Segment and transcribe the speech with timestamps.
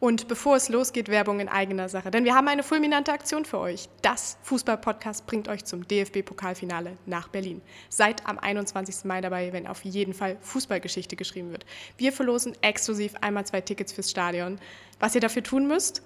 [0.00, 2.10] Und bevor es losgeht, Werbung in eigener Sache.
[2.10, 3.90] Denn wir haben eine fulminante Aktion für euch.
[4.00, 7.60] Das Fußball-Podcast bringt euch zum DFB-Pokalfinale nach Berlin.
[7.90, 9.04] Seid am 21.
[9.04, 11.66] Mai dabei, wenn auf jeden Fall Fußballgeschichte geschrieben wird.
[11.98, 14.58] Wir verlosen exklusiv einmal zwei Tickets fürs Stadion.
[14.98, 16.02] Was ihr dafür tun müsst?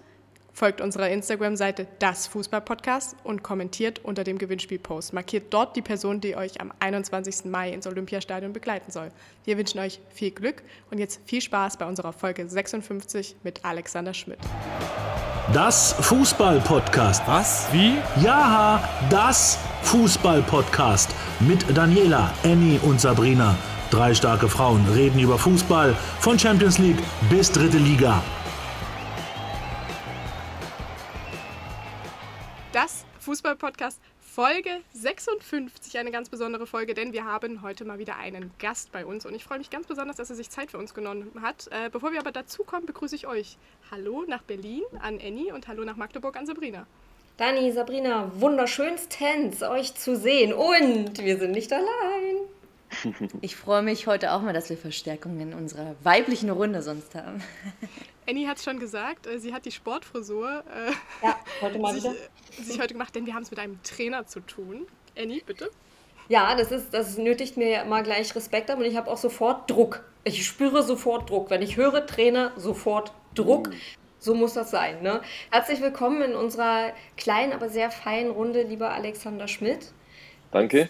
[0.55, 5.13] Folgt unserer Instagram-Seite Das Fußball-Podcast und kommentiert unter dem Gewinnspiel-Post.
[5.13, 7.47] Markiert dort die Person, die euch am 21.
[7.47, 9.11] Mai ins Olympiastadion begleiten soll.
[9.45, 10.63] Wir wünschen euch viel Glück
[10.93, 14.39] und jetzt viel Spaß bei unserer Folge 56 mit Alexander Schmidt.
[15.53, 17.25] Das Fußball-Podcast.
[17.27, 17.67] Was?
[17.73, 17.97] Wie?
[18.23, 23.57] Ja, das Fußball-Podcast mit Daniela, Annie und Sabrina.
[23.91, 28.23] Drei starke Frauen reden über Fußball von Champions League bis dritte Liga.
[32.75, 38.51] Das Fußball-Podcast Folge 56, eine ganz besondere Folge, denn wir haben heute mal wieder einen
[38.59, 40.93] Gast bei uns und ich freue mich ganz besonders, dass er sich Zeit für uns
[40.93, 41.69] genommen hat.
[41.71, 43.59] Äh, bevor wir aber dazu kommen, begrüße ich euch.
[43.93, 46.85] Hallo nach Berlin an Annie und hallo nach Magdeburg an Sabrina.
[47.37, 51.87] Dani, Sabrina, wunderschönstens euch zu sehen und wir sind nicht allein.
[53.41, 57.41] Ich freue mich heute auch mal, dass wir Verstärkung in unserer weiblichen Runde sonst haben.
[58.29, 60.93] Annie hat es schon gesagt, äh, sie hat die Sportfrisur äh,
[61.25, 64.27] Ja, heute mal sich, äh, sich heute gemacht, denn wir haben es mit einem Trainer
[64.27, 64.87] zu tun.
[65.17, 65.71] Annie, bitte.
[66.29, 69.19] Ja, das ist, das nötigt mir ja immer gleich Respekt ab und ich habe auch
[69.19, 70.05] sofort Druck.
[70.25, 71.51] Ich spüre sofort Druck.
[71.51, 73.71] Wenn ich höre Trainer, sofort Druck.
[74.19, 75.03] So muss das sein.
[75.03, 75.21] Ne?
[75.51, 79.93] Herzlich willkommen in unserer kleinen, aber sehr feinen Runde, lieber Alexander Schmidt.
[80.51, 80.89] Danke.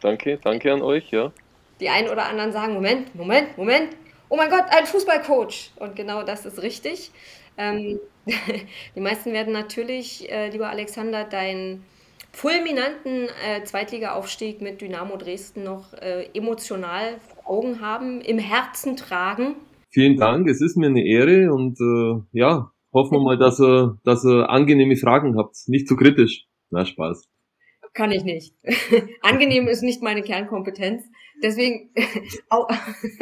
[0.00, 1.30] Danke, danke an euch, ja.
[1.78, 3.90] Die einen oder anderen sagen, Moment, Moment, Moment.
[4.28, 5.72] Oh mein Gott, ein Fußballcoach.
[5.76, 7.10] Und genau das ist richtig.
[7.56, 8.00] Ähm,
[8.96, 11.84] die meisten werden natürlich, äh, lieber Alexander, deinen
[12.32, 19.56] fulminanten äh, Zweitliga-Aufstieg mit Dynamo Dresden noch äh, emotional vor Augen haben, im Herzen tragen.
[19.90, 23.96] Vielen Dank, es ist mir eine Ehre und äh, ja, hoffen wir mal, dass ihr,
[24.04, 25.56] dass ihr angenehme Fragen habt.
[25.68, 26.46] Nicht zu kritisch.
[26.70, 27.28] Na, Spaß.
[27.94, 28.54] Kann ich nicht.
[29.22, 31.04] Angenehm ist nicht meine Kernkompetenz.
[31.42, 31.90] Deswegen
[32.48, 32.68] auch,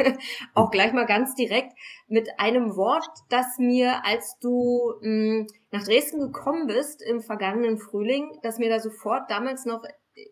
[0.53, 1.73] auch gleich mal ganz direkt
[2.07, 8.39] mit einem Wort, das mir, als du mh, nach Dresden gekommen bist im vergangenen Frühling,
[8.43, 9.83] das mir da sofort damals noch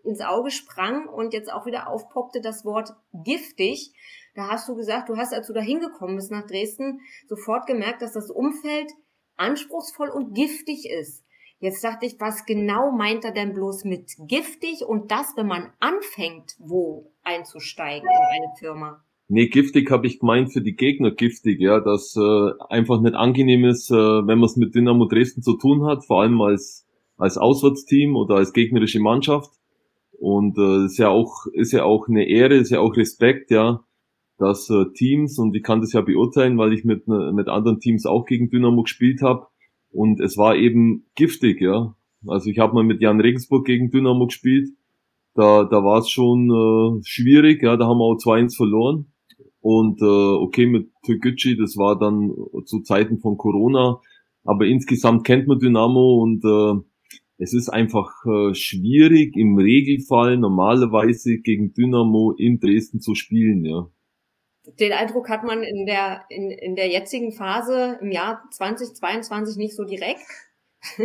[0.03, 2.91] ins Auge sprang und jetzt auch wieder aufpoppte, das Wort
[3.25, 3.93] giftig.
[4.35, 8.01] Da hast du gesagt, du hast, als du da hingekommen bist nach Dresden, sofort gemerkt,
[8.01, 8.91] dass das Umfeld
[9.35, 11.22] anspruchsvoll und giftig ist.
[11.63, 15.69] Jetzt dachte ich, was genau meint er denn bloß mit giftig und das, wenn man
[15.79, 19.01] anfängt, wo einzusteigen in eine Firma?
[19.29, 23.63] Nee, giftig habe ich gemeint für die Gegner giftig, ja, dass äh, einfach nicht angenehm
[23.63, 26.85] ist, äh, wenn man es mit Dynamo Dresden zu tun hat, vor allem als
[27.15, 29.53] als Auswärtsteam oder als gegnerische Mannschaft.
[30.19, 33.85] Und äh, ist ja auch ist ja auch eine Ehre, ist ja auch Respekt, ja,
[34.37, 37.79] dass äh, Teams und ich kann das ja beurteilen, weil ich mit ne- mit anderen
[37.79, 39.47] Teams auch gegen Dynamo gespielt habe
[39.93, 41.95] und es war eben giftig, ja.
[42.27, 44.69] Also ich habe mal mit Jan Regensburg gegen Dynamo gespielt.
[45.35, 49.07] Da, da war es schon äh, schwierig, ja, da haben wir auch 2-1 verloren.
[49.61, 52.33] Und äh, okay, mit Türkgücü, das war dann
[52.65, 53.99] zu Zeiten von Corona.
[54.43, 56.81] Aber insgesamt kennt man Dynamo und äh,
[57.37, 63.87] es ist einfach äh, schwierig im Regelfall normalerweise gegen Dynamo in Dresden zu spielen, ja.
[64.65, 69.75] Den Eindruck hat man in der, in, in der jetzigen Phase im Jahr 2022 nicht
[69.75, 70.21] so direkt,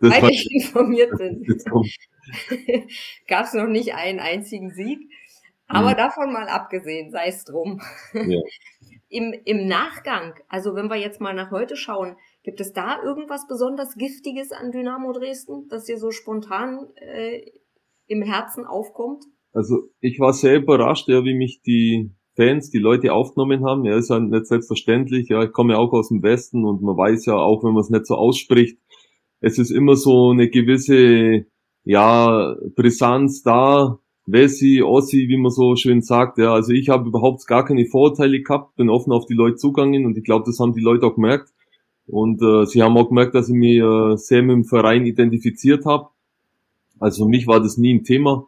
[0.00, 1.44] weil ich informiert bin.
[3.26, 4.98] Gab es noch nicht einen einzigen Sieg.
[5.66, 5.96] Aber Mhm.
[5.96, 7.80] davon mal abgesehen, sei es drum.
[8.14, 8.40] ja.
[9.10, 13.46] Im, Im Nachgang, also wenn wir jetzt mal nach heute schauen, gibt es da irgendwas
[13.48, 17.40] besonders Giftiges an Dynamo Dresden, das dir so spontan äh,
[18.06, 19.24] im Herzen aufkommt?
[19.54, 23.84] Also ich war sehr überrascht, ja, wie mich die Fans, die Leute aufgenommen haben.
[23.84, 25.28] Ja, ist ja nicht selbstverständlich.
[25.28, 27.80] Ja, ich komme ja auch aus dem Westen und man weiß ja auch, wenn man
[27.80, 28.78] es nicht so ausspricht,
[29.40, 31.46] es ist immer so eine gewisse,
[31.84, 33.98] ja, Brisanz da.
[34.30, 36.38] Wessi, Ossi, wie man so schön sagt.
[36.38, 40.04] Ja, also ich habe überhaupt gar keine Vorurteile gehabt, bin offen auf die Leute zugegangen
[40.04, 41.48] und ich glaube, das haben die Leute auch gemerkt.
[42.06, 45.86] Und äh, sie haben auch gemerkt, dass ich mich äh, sehr mit dem Verein identifiziert
[45.86, 46.08] habe.
[47.00, 48.46] Also für mich war das nie ein Thema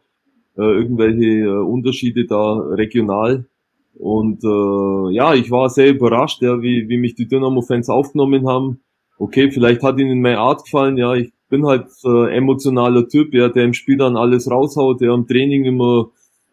[0.56, 3.46] äh, irgendwelche äh, Unterschiede da regional.
[4.00, 8.80] Und äh, ja, ich war sehr überrascht, ja, wie, wie mich die Dynamo-Fans aufgenommen haben.
[9.18, 13.48] Okay, vielleicht hat ihnen meine Art gefallen, ja, ich bin halt äh, emotionaler Typ, ja,
[13.48, 16.10] der im Spiel dann alles raushaut, der im Training immer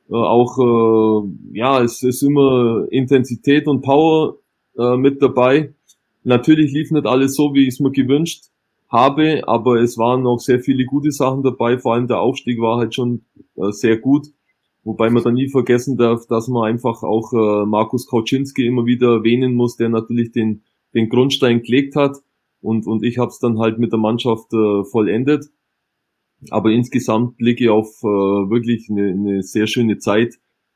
[0.10, 4.36] äh, auch, äh, ja, es ist immer Intensität und Power
[4.78, 5.74] äh, mit dabei.
[6.26, 8.46] Natürlich lief nicht alles so, wie ich es mir gewünscht
[8.90, 12.78] habe, aber es waren auch sehr viele gute Sachen dabei, vor allem der Aufstieg war
[12.78, 13.22] halt schon
[13.56, 14.28] äh, sehr gut.
[14.88, 19.16] Wobei man da nie vergessen darf, dass man einfach auch äh, Markus Kauczynski immer wieder
[19.16, 20.64] erwähnen muss, der natürlich den,
[20.94, 22.20] den Grundstein gelegt hat
[22.62, 25.48] und, und ich habe es dann halt mit der Mannschaft äh, vollendet.
[26.52, 30.36] Aber insgesamt blicke ich auf äh, wirklich eine, eine sehr schöne Zeit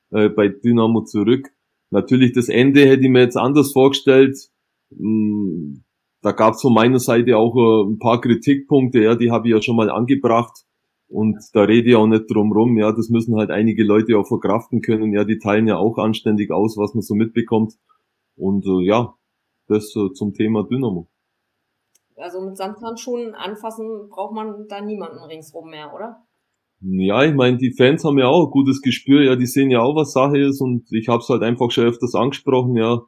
[0.09, 1.49] äh, bei Dynamo zurück.
[1.89, 4.37] Natürlich das Ende hätte ich mir jetzt anders vorgestellt.
[4.93, 5.85] Hm,
[6.21, 9.53] da gab es von meiner Seite auch äh, ein paar Kritikpunkte, ja, die habe ich
[9.53, 10.65] ja schon mal angebracht.
[11.11, 14.25] Und da rede ich auch nicht drum rum, ja, das müssen halt einige Leute auch
[14.25, 15.11] verkraften können.
[15.11, 17.73] Ja, die teilen ja auch anständig aus, was man so mitbekommt.
[18.37, 19.13] Und äh, ja,
[19.67, 21.09] das äh, zum Thema Dynamo.
[22.15, 26.23] Also mit Samthandschuhen anfassen braucht man da niemanden ringsrum mehr, oder?
[26.79, 29.81] Ja, ich meine, die Fans haben ja auch ein gutes Gespür, ja, die sehen ja
[29.81, 33.01] auch, was Sache ist und ich habe es halt einfach schon öfters angesprochen, ja,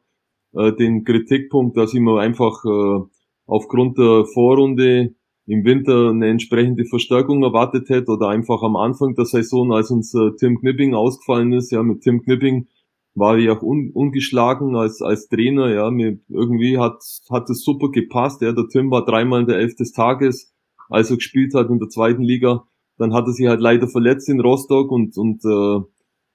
[0.54, 3.02] äh, den Kritikpunkt, dass ich mir einfach äh,
[3.46, 9.26] aufgrund der Vorrunde im Winter eine entsprechende Verstärkung erwartet hätte oder einfach am Anfang der
[9.26, 12.68] Saison, als uns äh, Tim Knipping ausgefallen ist, ja, mit Tim Knipping
[13.16, 17.92] war ich auch un, ungeschlagen als, als Trainer, ja, mir irgendwie hat, hat es super
[17.92, 20.54] gepasst, ja, der Tim war dreimal in der Elf des Tages,
[20.90, 22.64] als er gespielt hat in der zweiten Liga,
[22.98, 25.82] dann hat er sich halt leider verletzt in Rostock und, und äh,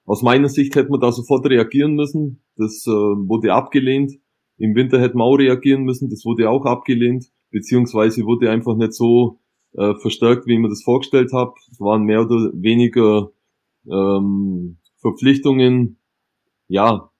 [0.05, 4.13] aus meiner Sicht hätte man da sofort reagieren müssen, das äh, wurde abgelehnt,
[4.57, 8.93] im Winter hätte man auch reagieren müssen, das wurde auch abgelehnt, beziehungsweise wurde einfach nicht
[8.93, 9.39] so
[9.73, 13.31] äh, verstärkt, wie ich mir das vorgestellt habe, es waren mehr oder weniger
[13.89, 15.97] ähm, Verpflichtungen,
[16.67, 17.11] ja,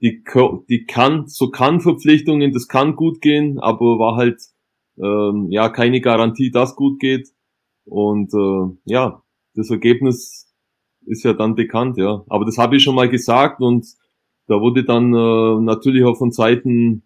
[0.00, 0.22] die,
[0.68, 4.40] die kann, so kann Verpflichtungen, das kann gut gehen, aber war halt
[4.98, 7.28] ähm, ja keine Garantie, dass gut geht.
[7.84, 9.22] Und äh, ja,
[9.54, 10.52] das Ergebnis
[11.06, 12.24] ist ja dann bekannt, ja.
[12.28, 13.86] Aber das habe ich schon mal gesagt und
[14.46, 17.04] da wurde dann äh, natürlich auch von Seiten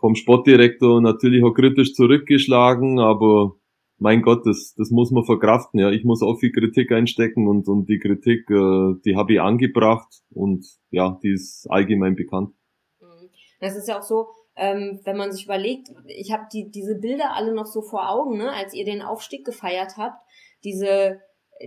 [0.00, 3.56] vom Sportdirektor natürlich auch kritisch zurückgeschlagen, aber
[3.98, 5.78] mein Gott, das, das muss man verkraften.
[5.78, 9.40] Ja, ich muss auch viel Kritik einstecken und, und die Kritik, äh, die habe ich
[9.40, 12.54] angebracht und ja, die ist allgemein bekannt.
[13.00, 13.28] Mhm.
[13.60, 17.34] Das ist ja auch so, ähm, wenn man sich überlegt, ich habe die, diese Bilder
[17.34, 20.18] alle noch so vor Augen, ne, als ihr den Aufstieg gefeiert habt,
[20.64, 21.20] diese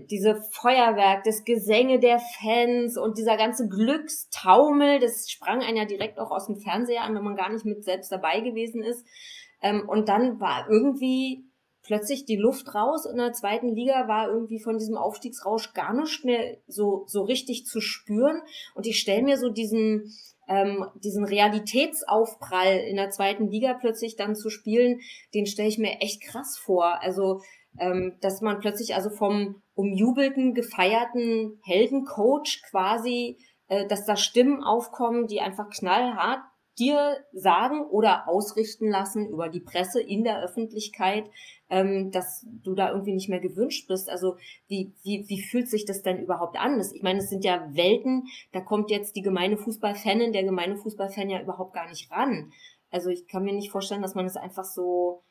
[0.09, 6.19] diese Feuerwerk, das Gesänge der Fans und dieser ganze Glückstaumel, das sprang einen ja direkt
[6.19, 9.05] auch aus dem Fernseher an, wenn man gar nicht mit selbst dabei gewesen ist.
[9.61, 11.45] Ähm, und dann war irgendwie
[11.83, 13.05] plötzlich die Luft raus.
[13.05, 17.65] In der zweiten Liga war irgendwie von diesem Aufstiegsrausch gar nicht mehr so, so richtig
[17.65, 18.41] zu spüren.
[18.73, 20.11] Und ich stelle mir so diesen,
[20.47, 25.01] ähm, diesen Realitätsaufprall in der zweiten Liga plötzlich dann zu spielen,
[25.33, 27.01] den stelle ich mir echt krass vor.
[27.01, 27.41] Also,
[27.79, 33.37] ähm, dass man plötzlich also vom umjubelten, gefeierten Heldencoach quasi,
[33.67, 36.41] äh, dass da Stimmen aufkommen, die einfach knallhart
[36.79, 41.29] dir sagen oder ausrichten lassen über die Presse in der Öffentlichkeit,
[41.69, 44.09] ähm, dass du da irgendwie nicht mehr gewünscht bist.
[44.09, 44.37] Also
[44.67, 46.77] wie, wie, wie fühlt sich das denn überhaupt an?
[46.77, 50.77] Das, ich meine, es sind ja Welten, da kommt jetzt die gemeine Fußballfanin, der gemeine
[50.77, 52.51] Fußballfan ja überhaupt gar nicht ran.
[52.89, 55.23] Also ich kann mir nicht vorstellen, dass man es einfach so,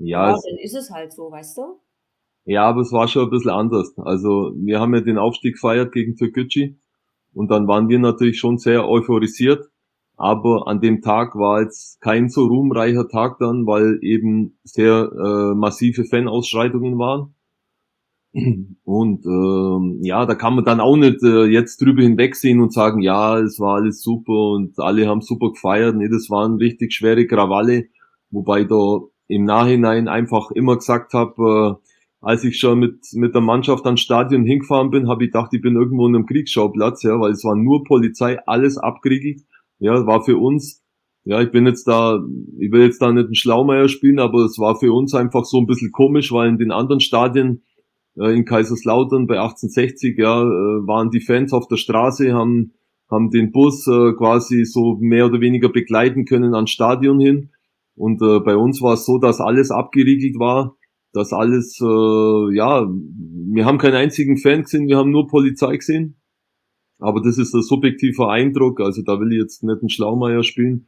[0.00, 1.80] ja, ja dann ist es halt so, weißt du?
[2.44, 3.96] Ja, aber es war schon ein bisschen anders.
[3.98, 6.74] Also wir haben ja den Aufstieg gefeiert gegen Türkgücü
[7.32, 9.70] und dann waren wir natürlich schon sehr euphorisiert
[10.20, 15.54] aber an dem Tag war jetzt kein so ruhmreicher Tag dann, weil eben sehr äh,
[15.54, 17.34] massive Fanausschreitungen waren.
[18.84, 23.00] Und ähm, ja, da kann man dann auch nicht äh, jetzt drüber hinwegsehen und sagen,
[23.00, 25.96] ja, es war alles super und alle haben super gefeiert.
[25.96, 27.86] Nee, das waren richtig schwere Krawalle,
[28.30, 28.98] wobei da
[29.30, 31.86] im Nachhinein einfach immer gesagt habe, äh,
[32.20, 35.62] als ich schon mit, mit der Mannschaft ans Stadion hingefahren bin, habe ich gedacht, ich
[35.62, 39.42] bin irgendwo in einem Kriegsschauplatz, ja, weil es war nur Polizei, alles abgeriegelt
[39.80, 40.84] ja, war für uns,
[41.24, 42.22] ja, ich bin jetzt da,
[42.58, 45.58] ich will jetzt da nicht einen Schlaumeier spielen, aber es war für uns einfach so
[45.58, 47.62] ein bisschen komisch, weil in den anderen Stadien,
[48.16, 52.72] äh, in Kaiserslautern bei 1860, ja, äh, waren die Fans auf der Straße, haben,
[53.10, 57.50] haben den Bus äh, quasi so mehr oder weniger begleiten können ans Stadion hin.
[58.00, 60.78] Und äh, bei uns war es so, dass alles abgeriegelt war,
[61.12, 66.16] dass alles, äh, ja, wir haben keinen einzigen Fan gesehen, wir haben nur Polizei gesehen.
[66.98, 70.86] Aber das ist ein subjektiver Eindruck, also da will ich jetzt nicht einen Schlaumeier spielen.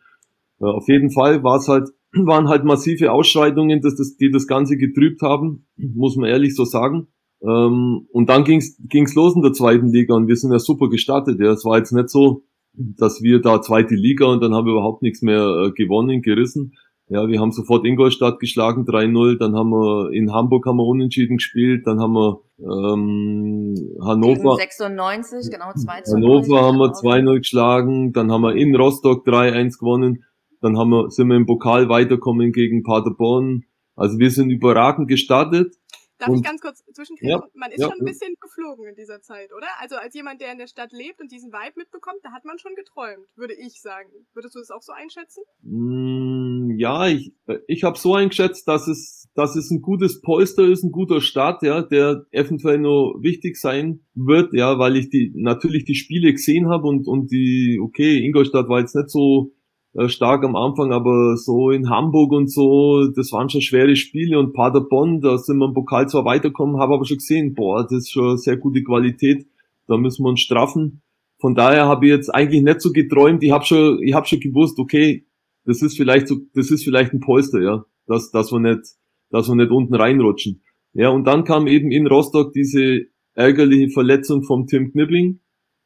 [0.59, 4.47] Äh, auf jeden Fall war es halt, waren halt massive Ausschreitungen, dass das, die das
[4.47, 7.09] Ganze getrübt haben, muss man ehrlich so sagen.
[7.43, 10.89] Ähm, und dann ging's ging's los in der zweiten Liga und wir sind ja super
[10.89, 11.39] gestartet.
[11.41, 11.53] Ja.
[11.53, 15.03] Es war jetzt nicht so, dass wir da zweite Liga und dann haben wir überhaupt
[15.03, 16.73] nichts mehr äh, gewonnen, gerissen.
[17.13, 21.37] Ja, wir haben sofort Ingolstadt geschlagen, 3-0, dann haben wir in Hamburg haben wir unentschieden
[21.37, 24.57] gespielt, dann haben wir ähm, Hannover.
[24.57, 29.79] Gegen 96, genau, 2 Hannover haben wir 2-0 geschlagen, dann haben wir in Rostock 3-1
[29.79, 30.25] gewonnen,
[30.63, 33.65] dann haben wir, sind wir im Pokal weiterkommen gegen Paderborn.
[33.95, 35.75] Also wir sind überragend gestartet
[36.23, 37.31] Darf und, ich ganz kurz zwischenkriegen?
[37.31, 39.67] Ja, man ist ja, schon ein bisschen geflogen in dieser Zeit, oder?
[39.81, 42.59] Also als jemand, der in der Stadt lebt und diesen Vibe mitbekommt, da hat man
[42.61, 44.09] schon geträumt, würde ich sagen.
[44.33, 45.43] Würdest du das auch so einschätzen?
[45.63, 47.33] Mm, Ja, ich,
[47.67, 51.63] ich habe so eingeschätzt, dass es, dass es ein gutes Polster ist, ein guter Start,
[51.63, 56.69] ja, der eventuell nur wichtig sein wird, ja, weil ich die natürlich die Spiele gesehen
[56.69, 59.53] habe und und die, okay, Ingolstadt war jetzt nicht so
[59.95, 64.39] äh, stark am Anfang, aber so in Hamburg und so, das waren schon schwere Spiele
[64.39, 67.93] und Paderborn, da sind wir im Pokal zwar weitergekommen, habe aber schon gesehen, boah, das
[67.93, 69.47] ist schon sehr gute Qualität,
[69.87, 71.03] da müssen wir uns straffen.
[71.39, 74.41] Von daher habe ich jetzt eigentlich nicht so geträumt, ich habe schon, ich habe schon
[74.41, 75.27] gewusst, okay,
[75.65, 78.83] das ist vielleicht so, das ist vielleicht ein Polster, ja, dass, dass wir nicht,
[79.31, 80.63] dass wir nicht unten reinrutschen.
[80.95, 85.41] Ja, und dann kam eben in Rostock diese ärgerliche Verletzung vom Tim Knibbling.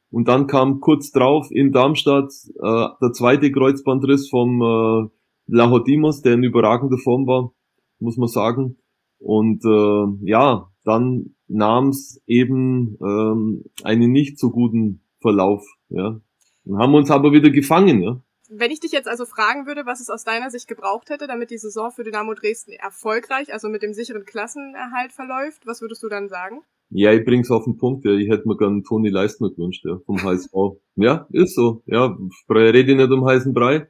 [0.09, 2.31] Und dann kam kurz drauf in Darmstadt
[2.61, 5.09] äh, der zweite Kreuzbandriss vom äh,
[5.47, 7.53] Lahodimos, der in überragender Form war,
[7.99, 8.77] muss man sagen.
[9.19, 15.65] Und äh, ja, dann nahm es eben ähm, einen nicht so guten Verlauf.
[15.89, 16.21] Ja,
[16.63, 18.01] dann haben wir uns aber wieder gefangen.
[18.01, 18.21] Ja.
[18.49, 21.51] Wenn ich dich jetzt also fragen würde, was es aus deiner Sicht gebraucht hätte, damit
[21.51, 26.09] die Saison für Dynamo Dresden erfolgreich, also mit dem sicheren Klassenerhalt verläuft, was würdest du
[26.09, 26.61] dann sagen?
[26.89, 28.11] Ja, ich bring's auf den Punkt, ja.
[28.11, 30.53] Ich hätte mir gern Toni Leistner gewünscht, ja, vom HSV.
[30.95, 31.83] ja, ist so.
[31.85, 32.17] Ja,
[32.49, 33.87] rede nicht um heißen Brei.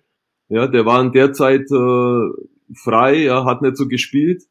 [0.49, 2.19] Ja, der war in der Zeit äh,
[2.73, 4.43] frei, ja, hat nicht so gespielt.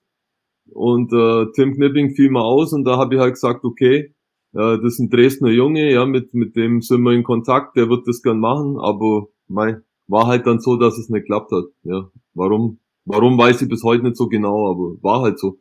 [0.71, 4.15] Und äh, Tim Knipping fiel mir aus und da habe ich halt gesagt, okay,
[4.53, 7.89] äh, das ist ein Dresdner Junge, ja, mit, mit dem sind wir in Kontakt, der
[7.89, 9.77] wird das gern machen, aber mei,
[10.09, 11.65] war halt dann so, dass es nicht geklappt hat.
[11.83, 12.79] Ja, warum?
[13.05, 15.59] Warum weiß ich bis heute nicht so genau, aber war halt so.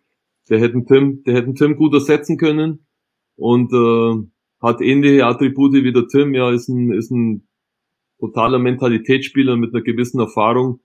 [0.49, 2.87] Der hätten Tim, der hätten Tim gut ersetzen können
[3.35, 4.27] und äh,
[4.61, 6.33] hat ähnliche Attribute wie der Tim.
[6.33, 7.47] Ja, ist ein ist ein
[8.19, 10.79] totaler Mentalitätsspieler mit einer gewissen Erfahrung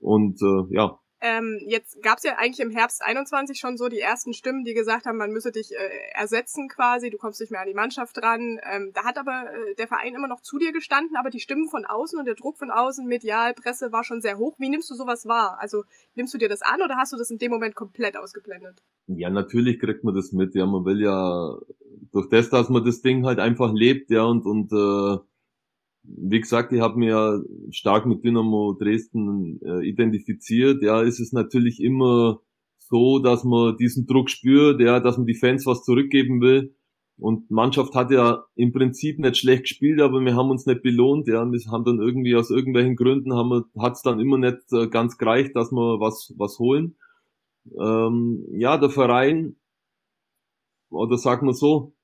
[0.00, 3.98] und äh, ja, ähm, jetzt gab es ja eigentlich im Herbst 21 schon so die
[3.98, 5.78] ersten Stimmen, die gesagt haben, man müsse dich äh,
[6.12, 8.60] ersetzen quasi, du kommst nicht mehr an die Mannschaft dran.
[8.70, 11.70] Ähm, da hat aber äh, der Verein immer noch zu dir gestanden, aber die Stimmen
[11.70, 14.56] von außen und der Druck von außen, medial, Presse war schon sehr hoch.
[14.58, 15.56] Wie nimmst du sowas wahr?
[15.60, 18.82] Also nimmst du dir das an oder hast du das in dem Moment komplett ausgeblendet?
[19.06, 20.54] Ja, natürlich kriegt man das mit.
[20.54, 21.56] Ja, man will ja
[22.12, 25.24] durch das, dass man das Ding halt einfach lebt, ja und und äh,
[26.04, 30.82] wie gesagt, ich habe mich ja stark mit Dynamo Dresden äh, identifiziert.
[30.82, 32.40] Ja, ist es natürlich immer
[32.78, 36.74] so, dass man diesen Druck spürt, ja, dass man die Fans was zurückgeben will.
[37.16, 41.28] Und Mannschaft hat ja im Prinzip nicht schlecht gespielt, aber wir haben uns nicht belohnt,
[41.28, 41.44] ja.
[41.44, 45.16] Wir haben dann irgendwie aus irgendwelchen Gründen haben wir, hat's dann immer nicht äh, ganz
[45.16, 46.96] gereicht, dass wir was, was holen.
[47.80, 49.56] Ähm, ja, der Verein,
[50.90, 51.94] oder sagen wir so,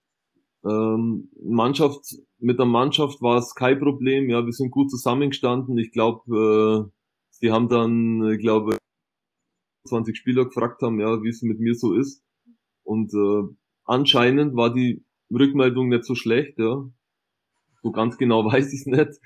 [0.65, 4.29] ähm, Mannschaft, mit der Mannschaft war es kein Problem.
[4.29, 5.79] Ja, wir sind gut zusammengestanden.
[5.79, 6.93] Ich glaube, äh,
[7.31, 8.77] sie haben dann, ich glaube,
[9.87, 12.23] 20 Spieler gefragt haben, ja, wie es mit mir so ist.
[12.83, 16.85] Und äh, anscheinend war die Rückmeldung nicht so schlecht, ja.
[17.83, 19.19] So ganz genau weiß ich nicht.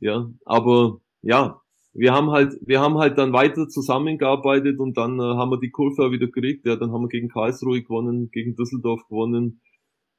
[0.00, 1.62] Ja, aber ja,
[1.94, 5.70] wir haben halt, wir haben halt dann weiter zusammengearbeitet und dann äh, haben wir die
[5.70, 6.66] Kurve wieder gekriegt.
[6.66, 9.60] Ja, dann haben wir gegen Karlsruhe gewonnen, gegen Düsseldorf gewonnen,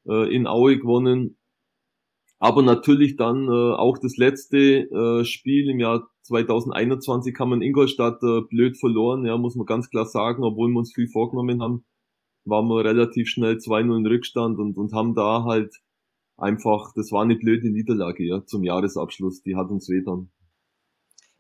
[0.08, 1.38] äh, in Aue gewonnen.
[2.40, 7.62] Aber natürlich dann äh, auch das letzte äh, Spiel im Jahr 2021 haben wir in
[7.62, 11.62] Ingolstadt äh, blöd verloren, ja, muss man ganz klar sagen, obwohl wir uns viel vorgenommen
[11.62, 11.86] haben,
[12.46, 15.74] waren wir relativ schnell 2-0 in Rückstand und, und haben da halt
[16.38, 20.30] einfach, das war eine blöde Niederlage, ja, zum Jahresabschluss, die hat uns wehtan.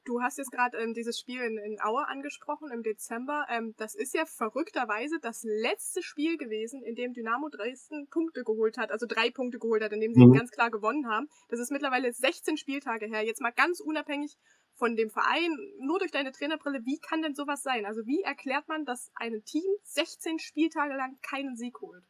[0.05, 3.45] Du hast jetzt gerade ähm, dieses Spiel in, in Aue angesprochen im Dezember.
[3.49, 8.77] Ähm, das ist ja verrückterweise das letzte Spiel gewesen, in dem Dynamo Dresden Punkte geholt
[8.77, 10.33] hat, also drei Punkte geholt hat, in dem sie mhm.
[10.33, 11.27] ganz klar gewonnen haben.
[11.49, 13.23] Das ist mittlerweile 16 Spieltage her.
[13.23, 14.37] Jetzt mal ganz unabhängig
[14.75, 17.85] von dem Verein, nur durch deine Trainerbrille, wie kann denn sowas sein?
[17.85, 22.03] Also wie erklärt man, dass ein Team 16 Spieltage lang keinen Sieg holt?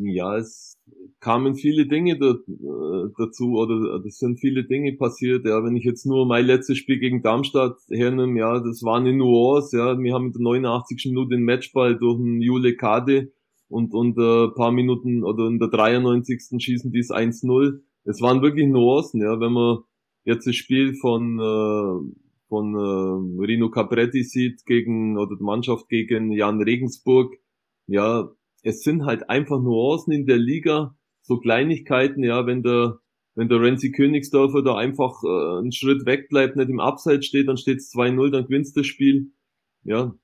[0.00, 0.78] Ja, es
[1.18, 5.44] kamen viele Dinge da, äh, dazu oder es sind viele Dinge passiert.
[5.44, 9.12] Ja, wenn ich jetzt nur mein letztes Spiel gegen Darmstadt hernehme, ja, das war eine
[9.12, 9.76] Nuance.
[9.76, 11.06] Ja, wir haben in der 89.
[11.06, 13.32] Minute den Matchball durch einen Jule Kade
[13.68, 16.62] und und äh, paar Minuten oder in der 93.
[16.62, 17.80] schießen die es 1-0.
[18.04, 19.20] Es waren wirklich Nuancen.
[19.20, 19.78] Ja, wenn man
[20.24, 22.14] jetzt das Spiel von äh,
[22.48, 27.34] von äh, Rino Capretti sieht gegen oder die Mannschaft gegen Jan Regensburg,
[27.88, 28.30] ja,
[28.62, 32.98] es sind halt einfach Nuancen in der Liga, so Kleinigkeiten, ja, wenn der,
[33.34, 37.48] wenn der Renzi Königsdorfer da einfach äh, einen Schritt weg bleibt, nicht im Abseits steht,
[37.48, 39.32] dann steht es 2-0, dann gewinnst das Spiel.
[39.84, 40.14] Ja.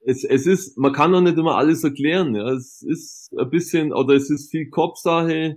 [0.00, 2.48] Es, es ist, man kann doch nicht immer alles erklären, ja.
[2.50, 5.56] Es ist ein bisschen, oder es ist viel Kopfsache.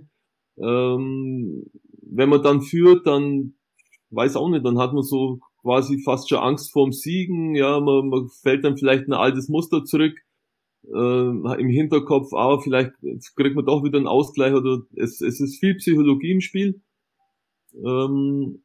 [0.58, 1.64] Ähm,
[2.02, 3.54] wenn man dann führt, dann
[4.10, 8.08] weiß auch nicht, dann hat man so quasi fast schon Angst vorm Siegen, ja, man,
[8.08, 10.14] man fällt dann vielleicht ein altes Muster zurück
[10.84, 12.92] äh, im Hinterkopf, ah, vielleicht
[13.36, 16.82] kriegt man doch wieder einen Ausgleich oder es, es ist viel Psychologie im Spiel.
[17.74, 18.62] Ähm,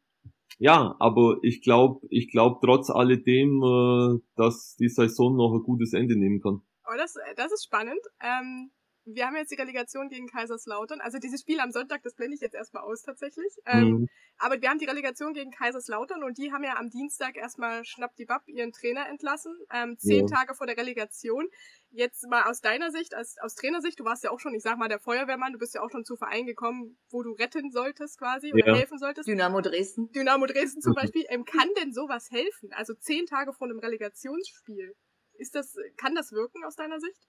[0.58, 5.94] ja, aber ich glaube, ich glaube trotz alledem, äh, dass die Saison noch ein gutes
[5.94, 6.62] Ende nehmen kann.
[6.88, 8.00] Oh, das, das ist spannend.
[8.22, 8.72] Ähm,
[9.06, 11.00] wir haben jetzt die Relegation gegen Kaiserslautern.
[11.00, 13.54] Also dieses Spiel am Sonntag, das blende ich jetzt erstmal aus tatsächlich.
[13.66, 14.10] Ähm, mhm.
[14.38, 18.48] Aber wir haben die Relegation gegen Kaiserslautern und die haben ja am Dienstag erstmal schnappdibapp
[18.48, 19.56] ihren Trainer entlassen.
[19.72, 20.36] Ähm, zehn ja.
[20.36, 21.48] Tage vor der Relegation.
[21.92, 24.78] Jetzt mal aus deiner Sicht, als, aus Trainersicht, du warst ja auch schon, ich sag
[24.78, 28.18] mal, der Feuerwehrmann, du bist ja auch schon zu Verein gekommen, wo du retten solltest
[28.18, 28.76] quasi oder ja.
[28.76, 29.30] helfen solltest.
[29.30, 30.12] Dynamo Dresden.
[30.12, 31.26] Dynamo Dresden zum Beispiel.
[31.30, 32.72] Ähm, kann denn sowas helfen?
[32.74, 34.96] Also zehn Tage vor einem Relegationsspiel.
[35.38, 37.28] Ist das, kann das wirken aus deiner Sicht?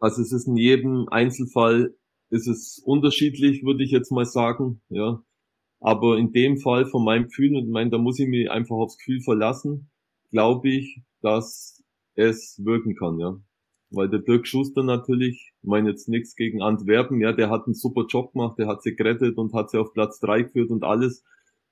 [0.00, 1.94] Also es ist in jedem Einzelfall
[2.30, 5.22] ist es unterschiedlich, würde ich jetzt mal sagen, ja.
[5.78, 8.76] Aber in dem Fall von meinem Gefühl, und ich meine, da muss ich mich einfach
[8.76, 9.90] aufs Gefühl verlassen,
[10.30, 11.82] glaube ich, dass
[12.14, 13.38] es wirken kann, ja.
[13.90, 17.74] Weil der Dirk Schuster natürlich, ich meine jetzt nichts gegen Antwerpen, ja, der hat einen
[17.74, 20.84] super Job gemacht, der hat sie gerettet und hat sie auf Platz drei geführt und
[20.84, 21.24] alles.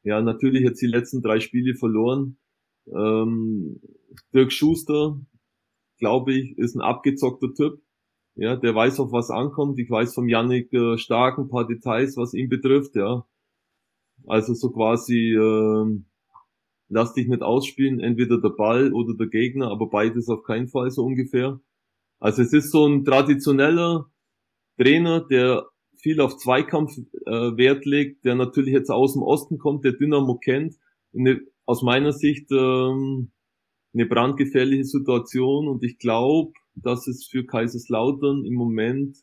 [0.02, 2.38] Ja, natürlich jetzt die letzten drei Spiele verloren.
[2.86, 3.80] Ähm,
[4.34, 5.20] Dirk Schuster,
[5.98, 7.80] glaube ich, ist ein abgezockter Typ
[8.38, 9.80] ja, der weiß, auf was ankommt.
[9.80, 13.26] Ich weiß vom Yannick äh, stark ein paar Details, was ihn betrifft, ja.
[14.26, 16.00] Also so quasi, äh,
[16.88, 20.90] lass dich nicht ausspielen, entweder der Ball oder der Gegner, aber beides auf keinen Fall
[20.92, 21.60] so ungefähr.
[22.20, 24.06] Also es ist so ein traditioneller
[24.78, 25.66] Trainer, der
[25.96, 30.38] viel auf Zweikampf äh, Wert legt, der natürlich jetzt aus dem Osten kommt, der Dynamo
[30.38, 30.76] kennt.
[31.12, 33.32] Eine, aus meiner Sicht ähm,
[33.94, 39.16] eine brandgefährliche Situation und ich glaube, dass es für Kaiserslautern im Moment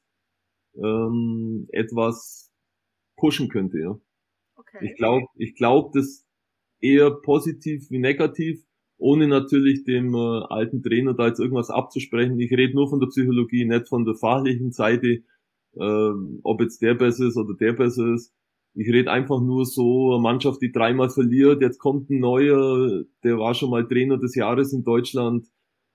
[0.75, 2.51] ähm, etwas
[3.17, 4.00] pushen könnte, ja.
[4.55, 4.89] Okay.
[4.89, 6.25] Ich glaube, ich glaube, das
[6.81, 8.63] eher positiv wie negativ,
[8.97, 12.39] ohne natürlich dem äh, alten Trainer da jetzt irgendwas abzusprechen.
[12.39, 15.24] Ich rede nur von der Psychologie, nicht von der fachlichen Seite,
[15.74, 16.12] äh,
[16.43, 18.33] ob jetzt der besser ist oder der besser ist.
[18.74, 23.38] Ich rede einfach nur so, eine Mannschaft, die dreimal verliert, jetzt kommt ein neuer, der
[23.38, 25.47] war schon mal Trainer des Jahres in Deutschland,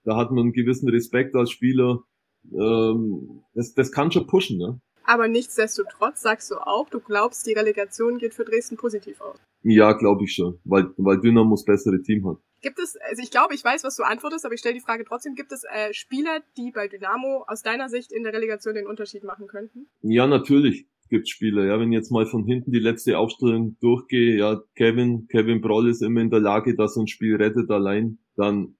[0.05, 2.01] da hat man einen gewissen Respekt als Spieler.
[2.53, 4.81] Ähm, das, das kann schon pushen, ne?
[5.05, 9.39] Aber nichtsdestotrotz sagst du auch, du glaubst, die Relegation geht für Dresden positiv aus.
[9.63, 12.37] Ja, glaube ich schon, weil, weil Dynamo das bessere Team hat.
[12.63, 15.05] Gibt es, also ich glaube, ich weiß, was du antwortest, aber ich stelle die Frage
[15.05, 18.87] trotzdem, gibt es äh, Spieler, die bei Dynamo aus deiner Sicht in der Relegation den
[18.87, 19.87] Unterschied machen könnten?
[20.03, 21.65] Ja, natürlich gibt es Spieler.
[21.65, 25.89] Ja, wenn ich jetzt mal von hinten die letzte Aufstellung durchgehe, ja, Kevin, Kevin Broll
[25.89, 28.19] ist immer in der Lage, dass er ein Spiel rettet allein.
[28.37, 28.77] Dann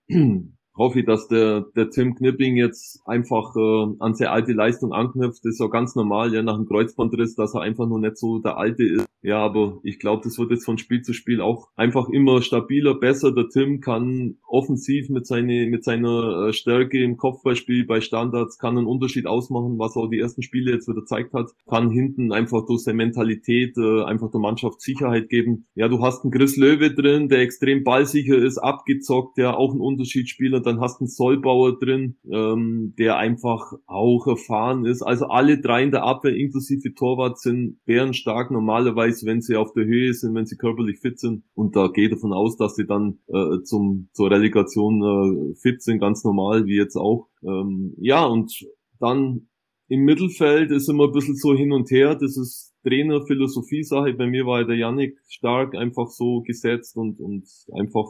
[0.77, 5.45] hoffe ich, dass der, der Tim Knipping jetzt einfach äh, an sehr alte Leistung anknüpft.
[5.45, 8.39] Das ist ja ganz normal, ja, nach dem Kreuzbandriss, dass er einfach noch nicht so
[8.39, 9.07] der Alte ist.
[9.23, 12.95] Ja, aber ich glaube, das wird jetzt von Spiel zu Spiel auch einfach immer stabiler,
[12.95, 13.33] besser.
[13.33, 18.79] Der Tim kann offensiv mit, seine, mit seiner äh, Stärke im Kopfballspiel bei Standards, kann
[18.79, 21.51] einen Unterschied ausmachen, was er auch die ersten Spiele jetzt wieder gezeigt hat.
[21.69, 25.67] Kann hinten einfach durch seine Mentalität äh, einfach der Mannschaft Sicherheit geben.
[25.75, 29.81] Ja, du hast einen Chris Löwe drin, der extrem ballsicher ist, abgezockt, der auch ein
[29.81, 30.60] Unterschiedsspieler.
[30.61, 35.03] Dann hast du einen Sollbauer drin, ähm, der einfach auch erfahren ist.
[35.03, 39.85] Also alle drei in der Abwehr, inklusive Torwart, sind bärenstark normalerweise wenn sie auf der
[39.85, 41.45] Höhe sind, wenn sie körperlich fit sind.
[41.55, 46.01] Und da geht davon aus, dass sie dann äh, zum zur Relegation äh, fit sind,
[46.01, 47.29] ganz normal, wie jetzt auch.
[47.43, 48.67] Ähm, ja, und
[48.99, 49.49] dann
[49.89, 52.15] im Mittelfeld ist immer ein bisschen so hin und her.
[52.15, 54.15] Das ist Trainer-Philosophie-Sache.
[54.15, 58.07] Bei mir war der Yannick stark einfach so gesetzt und, und einfach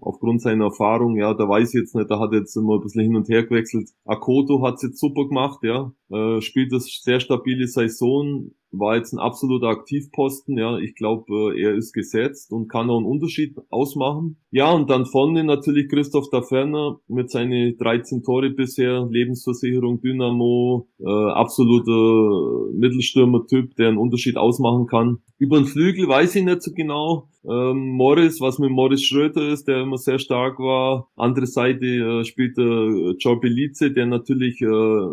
[0.00, 3.02] aufgrund seiner Erfahrung, ja, da weiß ich jetzt nicht, da hat jetzt immer ein bisschen
[3.02, 3.90] hin und her gewechselt.
[4.04, 9.12] Akoto hat es jetzt super gemacht, ja, äh, spielt das sehr stabile Saison, war jetzt
[9.12, 13.56] ein absoluter Aktivposten, ja, ich glaube, äh, er ist gesetzt und kann auch einen Unterschied
[13.70, 14.36] ausmachen.
[14.50, 21.04] Ja, und dann vorne natürlich Christoph Daferner mit seinen 13 Tore bisher, Lebensversicherung, Dynamo, äh,
[21.04, 25.18] absoluter Mittelstürmer-Typ, der einen Unterschied ausmachen kann.
[25.38, 27.28] Über den Flügel weiß ich nicht so genau.
[27.48, 31.08] Ähm, Morris, was mit Morris Schröter ist, der immer sehr stark war.
[31.16, 35.06] Andere Seite äh, spielt äh, Joe Belize, der natürlich äh,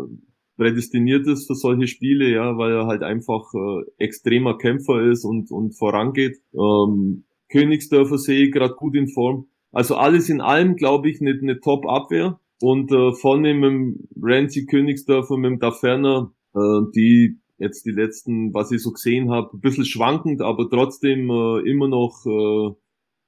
[0.56, 5.50] prädestiniert ist für solche Spiele, ja, weil er halt einfach äh, extremer Kämpfer ist und,
[5.50, 6.38] und vorangeht.
[6.54, 9.46] Ähm, Königsdörfer sehe ich gerade gut in Form.
[9.72, 12.40] Also alles in allem, glaube ich, eine, eine Top-Abwehr.
[12.60, 18.54] Und äh, vorne mit dem Rancy Königsdörfer, mit dem Daferner, äh, die jetzt die letzten,
[18.54, 22.74] was ich so gesehen habe, ein bisschen schwankend, aber trotzdem äh, immer noch äh,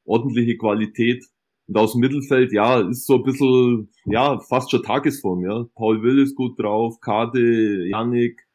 [0.04, 1.24] ordentliche Qualität.
[1.68, 5.64] Und aus dem Mittelfeld, ja, ist so ein bisschen, ja, fast schon Tagesform, ja.
[5.74, 8.46] Paul Will ist gut drauf, Kade, Yannick,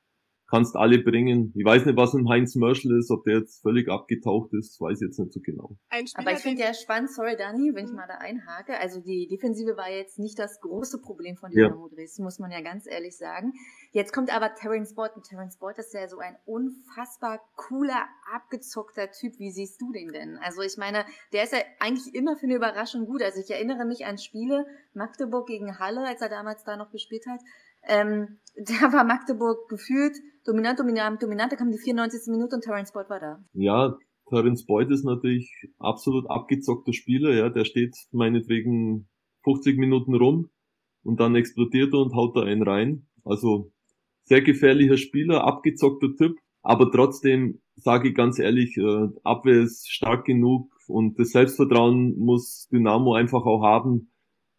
[0.51, 1.53] kannst alle bringen.
[1.55, 5.01] Ich weiß nicht, was mit Heinz Mörschel ist, ob der jetzt völlig abgetaucht ist, weiß
[5.01, 5.77] ich jetzt nicht so genau.
[6.15, 9.77] Aber ich finde ja spannend, sorry Dani, wenn ich mal da einhake, also die Defensive
[9.77, 11.95] war jetzt nicht das große Problem von Dynamo ja.
[11.95, 13.53] Dresden, muss man ja ganz ehrlich sagen.
[13.93, 19.11] Jetzt kommt aber Terence Boyd und Terence Boyd ist ja so ein unfassbar cooler, abgezockter
[19.11, 19.37] Typ.
[19.37, 20.37] Wie siehst du den denn?
[20.37, 23.21] Also ich meine, der ist ja eigentlich immer für eine Überraschung gut.
[23.21, 27.25] Also ich erinnere mich an Spiele, Magdeburg gegen Halle, als er damals da noch gespielt
[27.27, 27.41] hat.
[27.83, 31.51] Ähm, da war Magdeburg gefühlt dominant, dominant, dominant.
[31.51, 32.31] Da kam die 94.
[32.31, 33.43] Minute und Terence Boyd war da.
[33.51, 33.97] Ja,
[34.29, 37.33] Terence Boyd ist natürlich absolut abgezockter Spieler.
[37.33, 39.09] Ja, der steht meinetwegen
[39.43, 40.49] 50 Minuten rum
[41.03, 43.07] und dann explodiert er und haut da einen rein.
[43.25, 43.73] Also
[44.31, 50.23] sehr gefährlicher Spieler, abgezockter Typ, aber trotzdem sage ich ganz ehrlich, äh, Abwehr ist stark
[50.23, 54.13] genug und das Selbstvertrauen muss Dynamo einfach auch haben,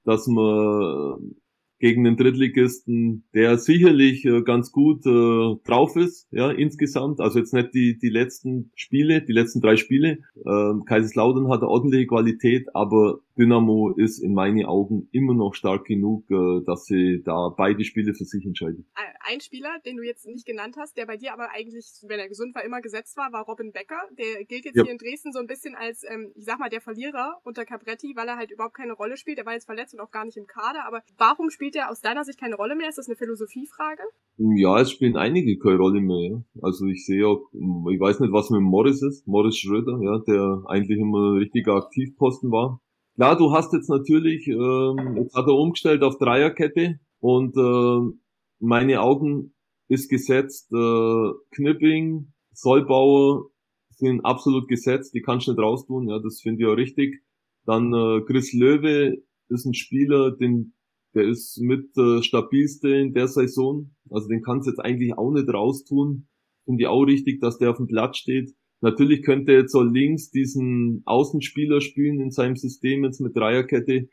[0.04, 1.36] dass man
[1.78, 7.20] gegen den Drittligisten, der sicherlich äh, ganz gut äh, drauf ist, ja, insgesamt.
[7.20, 10.18] Also jetzt nicht die, die letzten Spiele, die letzten drei Spiele.
[10.46, 15.84] Ähm, Kaiserslautern hat eine ordentliche Qualität, aber Dynamo ist in meinen Augen immer noch stark
[15.84, 18.86] genug, äh, dass sie da beide Spiele für sich entscheiden.
[19.24, 22.28] Ein Spieler, den du jetzt nicht genannt hast, der bei dir aber eigentlich, wenn er
[22.28, 24.00] gesund war, immer gesetzt war, war Robin Becker.
[24.18, 24.84] Der gilt jetzt ja.
[24.84, 28.14] hier in Dresden so ein bisschen als, ähm, ich sag mal, der Verlierer unter Capretti,
[28.16, 29.38] weil er halt überhaupt keine Rolle spielt.
[29.38, 30.86] Er war jetzt verletzt und auch gar nicht im Kader.
[30.86, 32.88] Aber warum spielt er aus deiner Sicht keine Rolle mehr?
[32.88, 34.02] Ist das eine Philosophiefrage?
[34.38, 36.42] Ja, es spielen einige keine Rolle mehr.
[36.60, 40.62] Also ich sehe auch, ich weiß nicht, was mit Morris ist, Morris Schröder, ja, der
[40.66, 42.80] eigentlich immer ein richtiger Aktivposten war
[43.14, 48.16] Klar, du hast jetzt natürlich, ähm, jetzt hat er umgestellt auf Dreierkette und äh,
[48.58, 49.54] meine Augen
[49.88, 53.50] ist gesetzt, äh, Knipping, Sollbauer
[53.90, 57.22] sind absolut gesetzt, die kannst du nicht raustun, ja, das finde ich auch richtig.
[57.66, 60.74] Dann äh, Chris Löwe ist ein Spieler, den,
[61.14, 65.30] der ist mit äh, stabilste in der Saison, also den kannst du jetzt eigentlich auch
[65.30, 66.28] nicht raustun.
[66.64, 68.54] Finde ich auch richtig, dass der auf dem Platz steht.
[68.82, 74.08] Natürlich könnte jetzt so links diesen Außenspieler spielen in seinem System jetzt mit Dreierkette,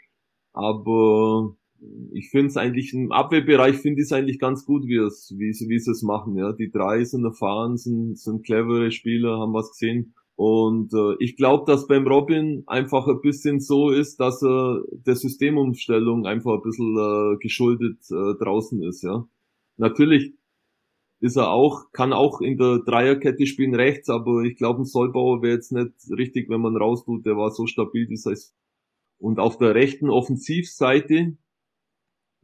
[0.54, 1.56] aber
[2.14, 5.54] ich finde es eigentlich im Abwehrbereich finde ich es eigentlich ganz gut, wie es wie
[5.54, 6.36] sie wie es machen.
[6.38, 10.14] Ja, die drei sind erfahren, sind sind clevere Spieler, haben was gesehen.
[10.36, 15.16] Und äh, ich glaube, dass beim Robin einfach ein bisschen so ist, dass er der
[15.16, 19.04] Systemumstellung einfach ein bisschen äh, geschuldet äh, draußen ist.
[19.04, 19.28] Ja,
[19.78, 20.34] natürlich
[21.20, 25.42] ist er auch, kann auch in der Dreierkette spielen rechts, aber ich glaube, ein Sollbauer
[25.42, 28.56] wäre jetzt nicht richtig, wenn man raustut, der war so stabil, das heißt.
[29.18, 31.38] Und auf der rechten Offensivseite,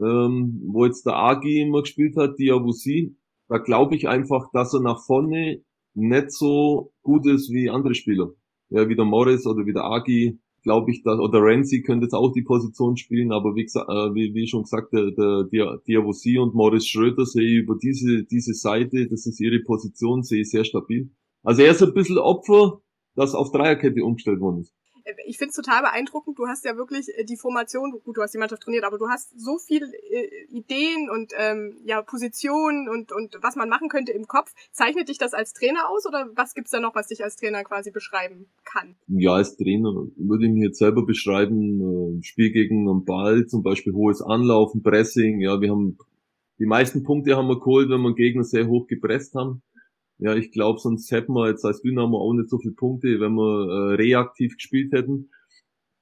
[0.01, 3.15] ähm, wo jetzt der Agi immer gespielt hat, Diabusi,
[3.47, 8.31] da glaube ich einfach, dass er nach vorne nicht so gut ist wie andere Spieler.
[8.69, 12.13] Ja, wie der Morris oder wie der Agi, glaube ich, dass, oder Renzi könnte jetzt
[12.13, 16.39] auch die Position spielen, aber wie, gesagt, äh, wie, wie schon gesagt, der, der Diavosi
[16.39, 20.49] und Morris Schröder sehe ich über diese, diese Seite, das ist ihre Position, sehe ich
[20.49, 21.11] sehr stabil.
[21.43, 22.81] Also er ist ein bisschen Opfer,
[23.15, 24.73] dass auf Dreierkette umgestellt worden ist
[25.25, 26.37] ich finde es total beeindruckend.
[26.39, 29.07] Du hast ja wirklich äh, die Formation, gut, du hast die Mannschaft trainiert, aber du
[29.07, 34.11] hast so viele äh, Ideen und ähm, ja, Positionen und, und was man machen könnte
[34.11, 34.53] im Kopf.
[34.71, 37.63] Zeichnet dich das als Trainer aus oder was gibt's da noch, was dich als Trainer
[37.63, 38.95] quasi beschreiben kann?
[39.07, 43.63] Ja, als Trainer würde ich mich jetzt selber beschreiben, äh, Spiel gegen einen Ball, zum
[43.63, 45.97] Beispiel hohes Anlaufen, Pressing, ja, wir haben
[46.57, 49.61] die meisten Punkte haben wir geholt, wenn wir Gegner sehr hoch gepresst haben.
[50.17, 53.33] Ja, ich glaube, sonst hätten wir jetzt als Dynamo auch nicht so viele Punkte, wenn
[53.33, 55.29] wir äh, reaktiv gespielt hätten.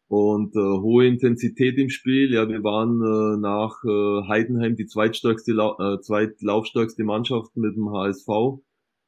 [0.07, 2.31] Und äh, hohe Intensität im Spiel.
[2.31, 8.27] Ja, wir waren äh, nach äh, Heidenheim die zweitstärkste, äh, zweitlaufstärkste Mannschaft mit dem HSV.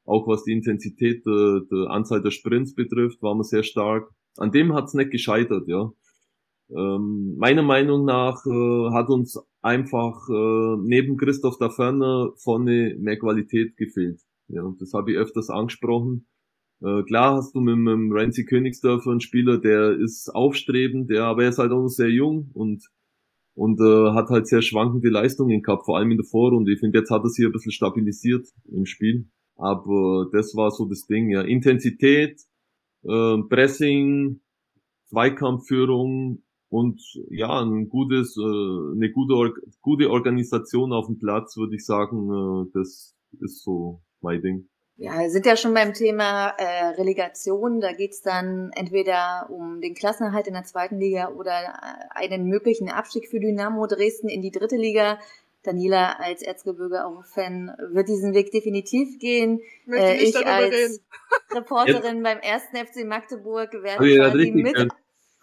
[0.06, 4.10] Auch was die Intensität äh, der Anzahl der Sprints betrifft, waren wir sehr stark.
[4.36, 5.92] An dem hat's nicht gescheitert, ja.
[6.70, 13.76] Ähm, meiner Meinung nach äh, hat uns einfach äh, neben Christoph da vorne mehr Qualität
[13.76, 14.20] gefehlt.
[14.48, 16.26] Ja, und das habe ich öfters angesprochen.
[16.82, 21.24] Äh, klar hast du mit, mit dem Renzi Königsdörfer einen Spieler, der ist aufstrebend, der,
[21.24, 22.84] aber er ist halt auch noch sehr jung und
[23.56, 26.72] und äh, hat halt sehr schwankende Leistungen gehabt, vor allem in der Vorrunde.
[26.72, 29.30] Ich finde, jetzt hat er sich ein bisschen stabilisiert im Spiel.
[29.56, 31.40] Aber das war so das Ding, ja.
[31.40, 32.38] Intensität,
[33.04, 34.42] äh, Pressing,
[35.06, 41.86] Zweikampfführung und ja, ein gutes, äh, eine gute, gute Organisation auf dem Platz, würde ich
[41.86, 44.68] sagen, äh, das ist so mein Ding.
[44.98, 47.80] Ja, wir sind ja schon beim Thema äh, Relegation.
[47.80, 52.88] Da geht's dann entweder um den Klassenerhalt in der zweiten Liga oder äh, einen möglichen
[52.88, 55.18] Abstieg für Dynamo Dresden in die dritte Liga.
[55.62, 59.60] Daniela als Erzgebirge-Fan wird diesen Weg definitiv gehen.
[59.90, 60.98] Äh, ich, als reden.
[61.52, 64.88] Reporterin beim ersten FC Magdeburg werde quasi mit...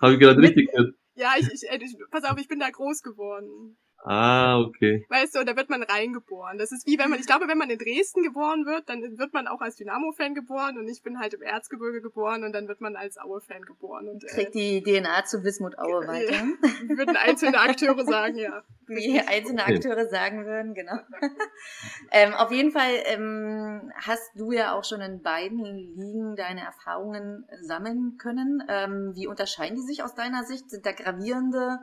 [0.02, 0.96] Habe ich gerade richtig gehört.
[1.16, 3.78] Ja, ich, ich, ich, pass auf, ich bin da groß geworden.
[4.06, 5.06] Ah, okay.
[5.08, 6.58] Weißt du, da wird man reingeboren.
[6.58, 9.34] Das ist wie wenn man, ich glaube, wenn man in Dresden geboren wird, dann wird
[9.34, 12.82] man auch als Dynamo-Fan geboren und ich bin halt im Erzgebirge geboren und dann wird
[12.82, 14.10] man als Aue-Fan geboren.
[14.10, 16.34] Und, äh, Kriegt die DNA zu Wismut Aue weiter.
[16.90, 18.64] würden einzelne Akteure sagen, ja.
[18.88, 21.00] Wie einzelne Akteure sagen würden, genau.
[22.12, 27.48] ähm, auf jeden Fall ähm, hast du ja auch schon in beiden Ligen deine Erfahrungen
[27.62, 28.62] sammeln können.
[28.68, 30.70] Ähm, wie unterscheiden die sich aus deiner Sicht?
[30.70, 31.80] Sind da gravierende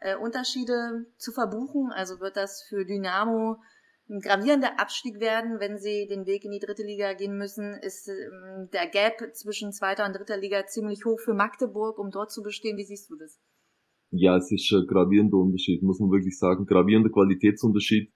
[0.00, 1.92] äh, Unterschiede zu verbuchen?
[1.92, 3.56] Also wird das für Dynamo
[4.08, 7.74] ein gravierender Abstieg werden, wenn sie den Weg in die dritte Liga gehen müssen?
[7.74, 12.32] Ist ähm, der Gap zwischen zweiter und dritter Liga ziemlich hoch für Magdeburg, um dort
[12.32, 12.76] zu bestehen?
[12.76, 13.38] Wie siehst du das?
[14.10, 16.66] Ja, es ist ein gravierender Unterschied, muss man wirklich sagen.
[16.66, 18.12] Gravierender Qualitätsunterschied.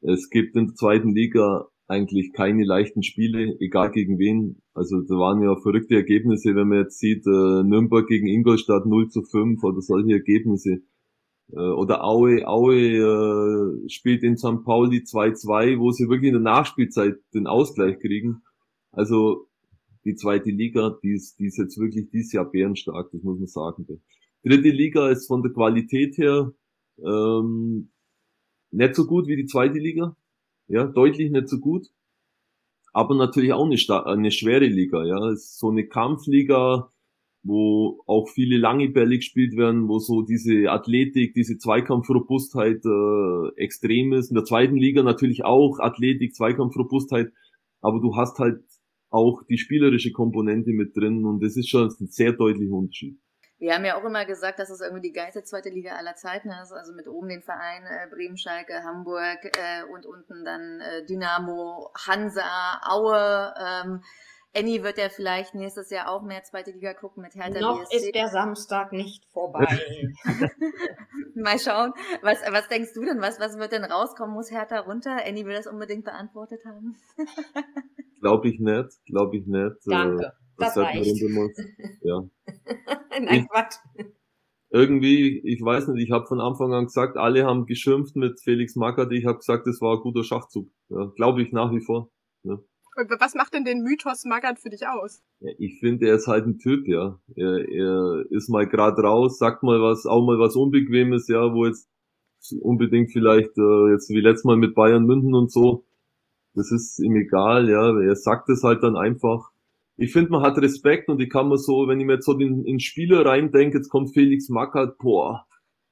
[0.00, 4.62] Es gibt in der zweiten Liga eigentlich keine leichten Spiele, egal gegen wen.
[4.74, 9.08] Also da waren ja verrückte Ergebnisse, wenn man jetzt sieht, äh, Nürnberg gegen Ingolstadt 0
[9.08, 10.82] zu 5 oder solche Ergebnisse.
[11.52, 14.64] Äh, oder Aue, Aue äh, spielt in St.
[14.64, 18.42] Pauli 2-2, wo sie wirklich in der Nachspielzeit den Ausgleich kriegen.
[18.90, 19.48] Also
[20.04, 23.46] die zweite Liga, die ist, die ist jetzt wirklich dieses Jahr bärenstark, das muss man
[23.46, 23.86] sagen.
[24.44, 26.52] Dritte Liga ist von der Qualität her
[26.98, 27.90] ähm,
[28.70, 30.16] nicht so gut wie die zweite Liga.
[30.66, 31.88] Ja, deutlich nicht so gut.
[32.92, 35.04] Aber natürlich auch eine, eine schwere Liga.
[35.04, 36.91] Ja, ist so eine Kampfliga,
[37.42, 44.12] wo auch viele lange Bälle gespielt werden, wo so diese Athletik, diese Zweikampfrobustheit äh, extrem
[44.12, 44.30] ist.
[44.30, 47.32] In der zweiten Liga natürlich auch Athletik, Zweikampfrobustheit,
[47.80, 48.62] aber du hast halt
[49.10, 53.18] auch die spielerische Komponente mit drin und das ist schon ein sehr deutlicher Unterschied.
[53.58, 56.50] Wir haben ja auch immer gesagt, dass es irgendwie die geilste zweite Liga aller Zeiten
[56.50, 56.72] ist.
[56.72, 61.92] Also mit oben den Verein äh, Bremen, Schalke, Hamburg äh, und unten dann äh, Dynamo,
[61.94, 63.54] Hansa, Aue.
[63.56, 64.02] Ähm,
[64.54, 67.96] Annie wird ja vielleicht nächstes Jahr auch mehr zweite Liga gucken mit Hertha Noch BSC.
[67.96, 69.66] ist der Samstag nicht vorbei.
[71.34, 71.92] Mal schauen.
[72.20, 73.20] Was, was denkst du denn?
[73.22, 74.34] Was, was wird denn rauskommen?
[74.34, 75.16] Muss Hertha runter?
[75.24, 76.96] Annie will das unbedingt beantwortet haben.
[78.20, 79.04] Glaube ich nicht.
[79.06, 79.76] Glaube ich nicht.
[79.86, 80.26] Danke.
[80.26, 81.22] Äh, das reicht.
[82.02, 82.22] Ja.
[83.20, 83.76] Nein, Quatsch.
[84.68, 88.76] Irgendwie, ich weiß nicht, ich habe von Anfang an gesagt, alle haben geschimpft mit Felix
[88.76, 89.12] Magath.
[89.12, 90.70] Ich habe gesagt, das war ein guter Schachzug.
[90.88, 92.10] Ja, Glaube ich nach wie vor.
[92.42, 92.58] Ja.
[92.94, 95.22] Was macht denn den Mythos Magath für dich aus?
[95.40, 97.18] Ja, ich finde, er ist halt ein Typ, ja.
[97.34, 101.64] Er, er ist mal gerade raus, sagt mal was, auch mal was Unbequemes, ja, wo
[101.64, 101.88] jetzt
[102.60, 105.86] unbedingt vielleicht äh, jetzt wie letztes Mal mit Bayern München und so.
[106.54, 107.98] Das ist ihm egal, ja.
[107.98, 109.50] Er sagt es halt dann einfach.
[109.96, 112.38] Ich finde, man hat Respekt und ich kann mir so, wenn ich mir jetzt so
[112.38, 115.46] in, in Spieler reindenke, jetzt kommt Felix Magath, boah,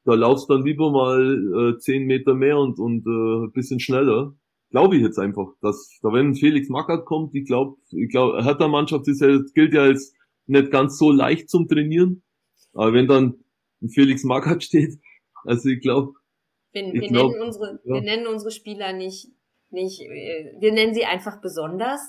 [0.05, 4.35] da laufst dann lieber mal äh, zehn Meter mehr und, und äh, bisschen schneller
[4.71, 8.69] glaube ich jetzt einfach, dass da wenn Felix Magath kommt, ich glaube, ich glaube, Hertha
[8.69, 10.15] Mannschaft ist ja, gilt ja als
[10.47, 12.23] nicht ganz so leicht zum Trainieren,
[12.73, 13.45] aber wenn dann
[13.93, 14.99] Felix Magath steht,
[15.45, 16.15] also ich glaube,
[16.73, 17.95] wir, wir, glaub, nennen unsere, ja.
[17.95, 19.29] wir nennen unsere Spieler nicht,
[19.71, 22.01] nicht, äh, wir nennen sie einfach besonders.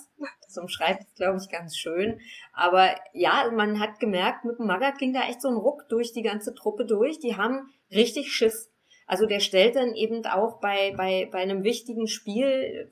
[0.46, 2.20] Das umschreibt es, glaube ich, ganz schön.
[2.54, 6.12] Aber ja, man hat gemerkt, mit dem Magath ging da echt so ein Ruck durch
[6.12, 7.20] die ganze Truppe durch.
[7.20, 8.71] Die haben richtig Schiss.
[9.08, 12.90] Also der stellt dann eben auch bei, bei, bei einem wichtigen Spiel,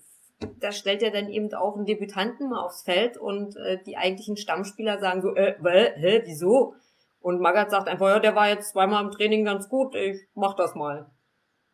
[0.60, 4.38] da stellt er dann eben auch einen Debütanten mal aufs Feld und äh, die eigentlichen
[4.38, 6.74] Stammspieler sagen so, äh, hä, hä, wieso?
[7.22, 10.56] Und Magath sagt einfach, ja, der war jetzt zweimal im Training ganz gut, ich mach
[10.56, 11.10] das mal.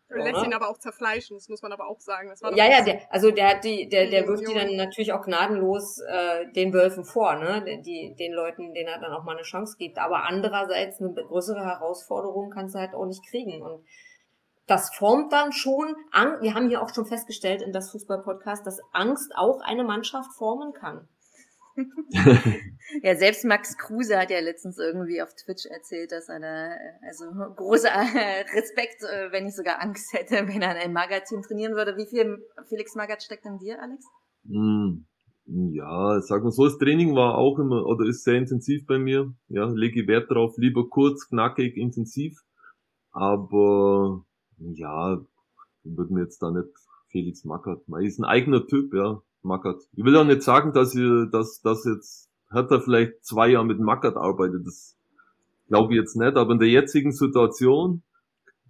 [0.08, 2.32] Er lässt ihn aber auch zerfleischen, das muss man aber auch sagen.
[2.56, 6.00] ja, ja, der, also der hat die, der, der wirft die dann natürlich auch gnadenlos
[6.00, 7.82] äh, den Wölfen vor, ne?
[7.82, 9.98] Die, den Leuten, denen er dann auch mal eine Chance gibt.
[9.98, 13.64] Aber andererseits eine größere Herausforderung kannst du halt auch nicht kriegen.
[13.64, 13.84] Und
[14.68, 15.96] das formt dann schon,
[16.42, 20.74] wir haben hier auch schon festgestellt in das Fußball-Podcast, dass Angst auch eine Mannschaft formen
[20.74, 21.08] kann.
[23.04, 26.70] ja, selbst Max Kruse hat ja letztens irgendwie auf Twitch erzählt, dass er da,
[27.06, 27.26] also
[27.56, 27.90] großer
[28.56, 31.98] Respekt, äh, wenn ich sogar Angst hätte, wenn er in einem Magazin trainieren würde.
[31.98, 34.06] Wie viel Felix Magath steckt in dir, Alex?
[34.48, 35.06] Hm,
[35.48, 39.34] ja, sag mal so, das Training war auch immer, oder ist sehr intensiv bei mir.
[39.50, 42.40] Ja, lege Wert darauf, lieber kurz, knackig, intensiv.
[43.12, 44.24] Aber
[44.60, 45.22] ja,
[45.84, 46.70] würde mir jetzt da nicht
[47.10, 47.88] Felix Mackert.
[47.88, 49.82] Man ist ein eigener Typ, ja, Mackert.
[49.94, 53.80] Ich will auch nicht sagen, dass ihr, dass, dass jetzt Hertha vielleicht zwei Jahre mit
[53.80, 54.66] Mackert arbeitet.
[54.66, 54.98] Das
[55.68, 56.36] glaube ich jetzt nicht.
[56.36, 58.04] Aber in der jetzigen Situation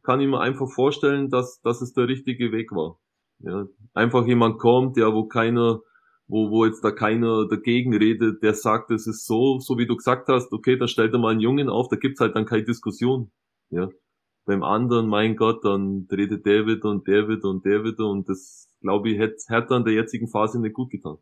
[0.03, 2.99] kann ich mir einfach vorstellen, dass, dass es der richtige Weg war.
[3.39, 5.81] Ja, einfach jemand kommt, ja, wo keiner,
[6.27, 9.95] wo, wo jetzt da keiner dagegen redet, der sagt, es ist so, so wie du
[9.95, 12.63] gesagt hast, okay, dann stellt er mal einen Jungen auf, da gibt's halt dann keine
[12.63, 13.31] Diskussion.
[13.71, 13.89] Ja
[14.45, 19.19] beim anderen, mein Gott, dann der wieder und wieder und wieder und das, glaube ich,
[19.19, 21.17] hätte Hertha in der jetzigen Phase nicht gut getan.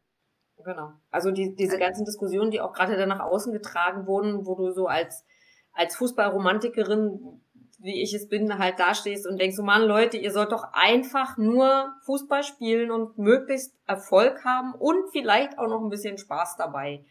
[0.63, 0.91] Genau.
[1.11, 4.71] Also die, diese ganzen Diskussionen, die auch gerade dann nach außen getragen wurden, wo du
[4.71, 5.25] so als,
[5.73, 7.41] als Fußballromantikerin
[7.83, 11.37] wie ich es bin, halt dastehst und denkst so, Mann, Leute, ihr sollt doch einfach
[11.37, 17.03] nur Fußball spielen und möglichst Erfolg haben und vielleicht auch noch ein bisschen Spaß dabei.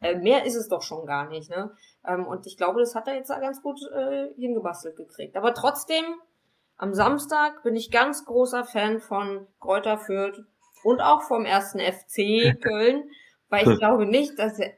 [0.00, 1.72] Äh, mehr ist es doch schon gar nicht, ne?
[2.06, 5.36] Ähm, und ich glaube, das hat er jetzt ganz gut äh, hingebastelt gekriegt.
[5.36, 6.04] Aber trotzdem,
[6.76, 10.44] am Samstag bin ich ganz großer Fan von Kräuter Fürth
[10.84, 13.04] und auch vom ersten FC Köln,
[13.48, 14.72] weil ich glaube nicht, dass er,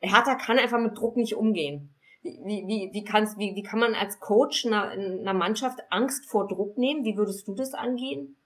[0.00, 1.94] Hertha kann einfach mit Druck nicht umgehen.
[2.22, 6.48] Wie, wie, wie, kannst, wie, wie kann man als Coach einer, einer Mannschaft Angst vor
[6.48, 7.04] Druck nehmen?
[7.04, 8.36] Wie würdest du das angehen?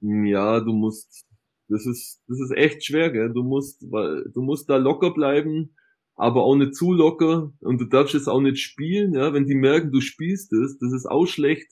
[0.00, 1.26] Ja, du musst,
[1.68, 3.32] das ist, das ist echt schwer, gell?
[3.32, 5.75] Du musst, weil, du musst da locker bleiben,
[6.16, 9.32] aber auch nicht zu locker und du darfst es auch nicht spielen, ja?
[9.32, 11.70] Wenn die merken, du spielst es, das ist auch schlecht.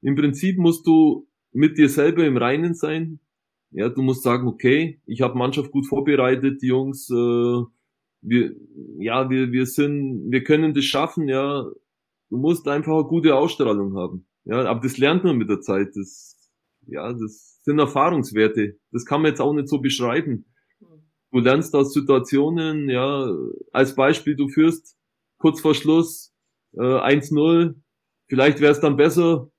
[0.00, 3.20] Im Prinzip musst du mit dir selber im Reinen sein.
[3.70, 7.62] Ja, du musst sagen, okay, ich habe Mannschaft gut vorbereitet, die Jungs, äh,
[8.22, 8.54] wir,
[8.98, 11.66] ja, wir, wir sind, wir können das schaffen, ja.
[12.30, 14.26] Du musst einfach eine gute Ausstrahlung haben.
[14.44, 15.88] Ja, aber das lernt man mit der Zeit.
[15.94, 16.36] Das,
[16.86, 18.78] ja, das sind Erfahrungswerte.
[18.90, 20.46] Das kann man jetzt auch nicht so beschreiben.
[21.32, 23.34] Du lernst aus Situationen, ja,
[23.72, 24.98] als Beispiel, du führst
[25.38, 26.32] kurz vor Schluss
[26.74, 27.74] äh, 1-0.
[28.28, 29.50] Vielleicht wäre es dann besser,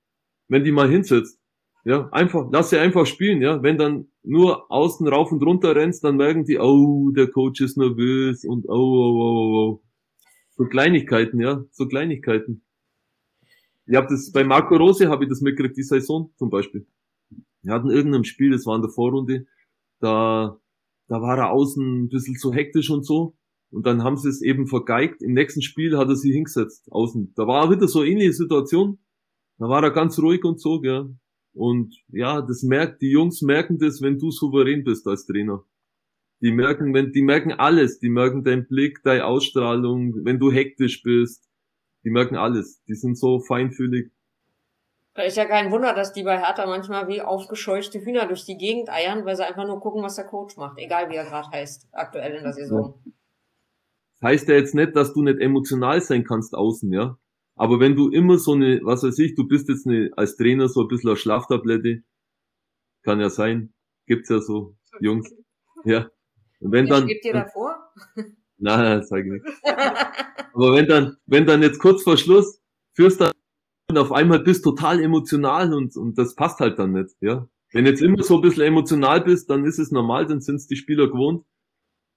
[0.48, 1.38] wenn die mal hinsetzt.
[1.84, 3.62] Ja, einfach, lass sie einfach spielen, ja.
[3.62, 7.76] Wenn dann nur außen rauf und runter rennst, dann merken die, oh, der Coach ist
[7.76, 9.70] nervös und oh, oh, oh, oh.
[9.72, 9.82] oh.
[10.56, 12.62] So Kleinigkeiten, ja, so Kleinigkeiten.
[13.86, 16.86] Ich habe das bei Marco Rose habe ich das mitgekriegt, die Saison zum Beispiel.
[17.62, 19.46] Wir hatten irgendeinem Spiel, das war in der Vorrunde,
[19.98, 20.58] da,
[21.08, 23.36] da war er außen ein bisschen zu hektisch und so.
[23.70, 25.22] Und dann haben sie es eben vergeigt.
[25.22, 27.32] Im nächsten Spiel hat er sie hingesetzt, außen.
[27.34, 28.98] Da war wieder so eine ähnliche Situation.
[29.58, 31.16] Da war er ganz ruhig und so, gell.
[31.54, 35.64] Und ja, das merkt, die Jungs merken das, wenn du souverän bist als Trainer.
[36.40, 37.98] Die merken, wenn, die merken alles.
[37.98, 41.48] Die merken deinen Blick, deine Ausstrahlung, wenn du hektisch bist.
[42.04, 42.82] Die merken alles.
[42.84, 44.12] Die sind so feinfühlig.
[45.14, 48.58] Da ist ja kein Wunder, dass die bei Hertha manchmal wie aufgescheuchte Hühner durch die
[48.58, 50.78] Gegend eiern, weil sie einfach nur gucken, was der Coach macht.
[50.78, 53.00] Egal wie er gerade heißt, aktuell in der Saison.
[54.20, 57.16] Das heißt ja jetzt nicht, dass du nicht emotional sein kannst außen, ja.
[57.54, 60.68] Aber wenn du immer so eine, was weiß ich, du bist jetzt eine, als Trainer
[60.68, 62.02] so ein bisschen eine Schlaftablette,
[63.04, 63.72] kann ja sein,
[64.06, 65.32] gibt's ja so, Jungs,
[65.84, 66.08] ja.
[66.58, 67.04] Und wenn dann.
[67.04, 67.76] Steht dir da vor?
[68.56, 69.46] Nein, sag ich nicht.
[69.62, 72.60] Aber wenn dann, wenn dann jetzt kurz vor Schluss
[72.94, 73.33] führst dann
[73.88, 77.48] und auf einmal bist total emotional und, und das passt halt dann nicht, ja.
[77.72, 80.76] Wenn jetzt immer so ein bisschen emotional bist, dann ist es normal, dann sind's die
[80.76, 81.44] Spieler gewohnt.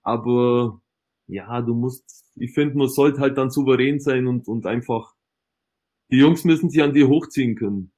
[0.03, 0.81] Aber
[1.25, 5.15] ja, du musst, ich finde, man sollte halt dann souverän sein und, und einfach
[6.11, 7.91] die Jungs müssen sich an dir hochziehen können.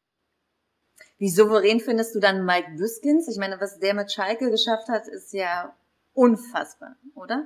[1.17, 3.27] Wie souverän findest du dann Mike Büskins?
[3.27, 5.75] Ich meine, was der mit Schalke geschafft hat, ist ja
[6.13, 7.45] unfassbar, oder?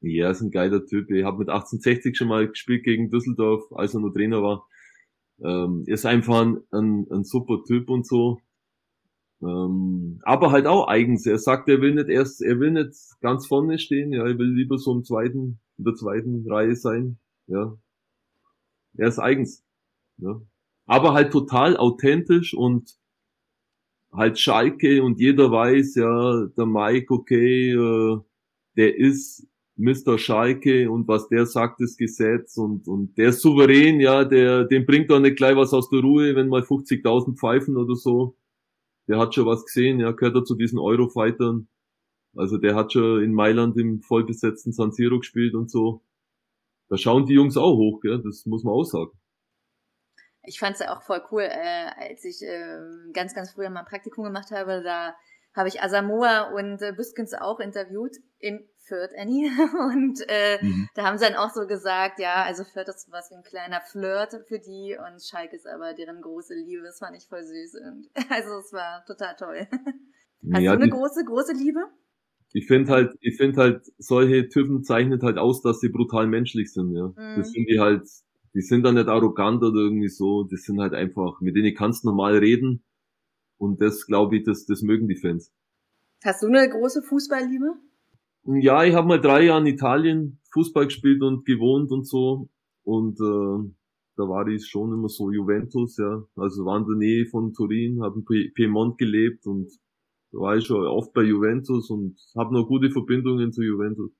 [0.00, 1.10] Ja, ist ein geiler Typ.
[1.10, 4.66] Ich habe mit 1860 schon mal gespielt gegen Düsseldorf, als er noch Trainer war.
[5.42, 8.40] Ähm, ist einfach ein, ein, ein super Typ und so.
[9.42, 11.26] Ähm, aber halt auch eigens.
[11.26, 14.12] Er sagt, er will nicht erst, er will nicht ganz vorne stehen.
[14.12, 17.18] Ja, er will lieber so im zweiten, in der zweiten Reihe sein.
[17.46, 17.76] Ja,
[18.96, 19.64] er ist eigens.
[20.18, 20.40] Ne?
[20.86, 22.98] Aber halt total authentisch und
[24.12, 28.20] halt Schalke und jeder weiß ja, der Mike, okay, äh,
[28.76, 30.18] der ist Mr.
[30.18, 34.84] Schalke und was der sagt, ist Gesetz und, und der ist souverän, ja, der, dem
[34.84, 38.36] bringt doch nicht gleich was aus der Ruhe, wenn mal 50.000 pfeifen oder so.
[39.08, 41.68] Der hat schon was gesehen, ja, gehört er zu diesen Eurofightern.
[42.36, 46.02] Also der hat schon in Mailand im vollbesetzten San Siro gespielt und so.
[46.88, 48.20] Da schauen die Jungs auch hoch, gell?
[48.22, 49.12] das muss man auch sagen
[50.44, 52.78] ich fand es ja auch voll cool, äh, als ich äh,
[53.12, 55.14] ganz, ganz früher mal ein Praktikum gemacht habe, da
[55.54, 59.48] habe ich Asamoah und äh, Büskens auch interviewt in Fürth, Annie.
[59.94, 60.88] Und äh, mhm.
[60.94, 63.80] da haben sie dann auch so gesagt, ja, also Fürth ist was wie ein kleiner
[63.80, 66.82] Flirt für die und Schalke ist aber deren große Liebe.
[66.82, 67.76] Das fand ich voll süß.
[67.86, 69.68] Und, also es war total toll.
[70.52, 71.80] Hast ja, du eine die, große, große Liebe?
[72.52, 76.72] Ich finde halt, ich finde halt, solche Typen zeichnet halt aus, dass sie brutal menschlich
[76.72, 77.08] sind, ja.
[77.08, 77.36] Mhm.
[77.36, 78.02] Das sind die halt,
[78.54, 82.02] die sind dann nicht arrogant oder irgendwie so, die sind halt einfach, mit denen kannst
[82.02, 82.82] du normal reden.
[83.60, 85.52] Und das glaube ich, das, das mögen die Fans.
[86.24, 87.74] Hast du eine große Fußballliebe?
[88.44, 92.48] Ja, ich habe mal drei Jahre in Italien Fußball gespielt und gewohnt und so.
[92.84, 93.70] Und äh,
[94.16, 96.22] da war ich schon immer so Juventus, ja.
[96.36, 99.70] Also war in der Nähe von Turin, habe in Piemont gelebt und
[100.32, 104.10] da war ich schon oft bei Juventus und habe noch gute Verbindungen zu Juventus.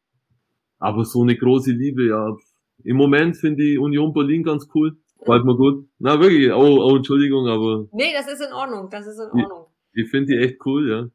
[0.79, 2.37] Aber so eine große Liebe, ja,
[2.85, 4.99] im Moment finde ich Union Berlin ganz cool.
[5.21, 5.89] Gefällt mir gut.
[5.99, 6.51] Na, wirklich.
[6.53, 7.87] Oh, oh, Entschuldigung, aber.
[7.93, 8.89] Nee, das ist in Ordnung.
[8.91, 9.67] Das ist in Ordnung.
[9.93, 11.09] Ich, ich finde die echt cool, ja.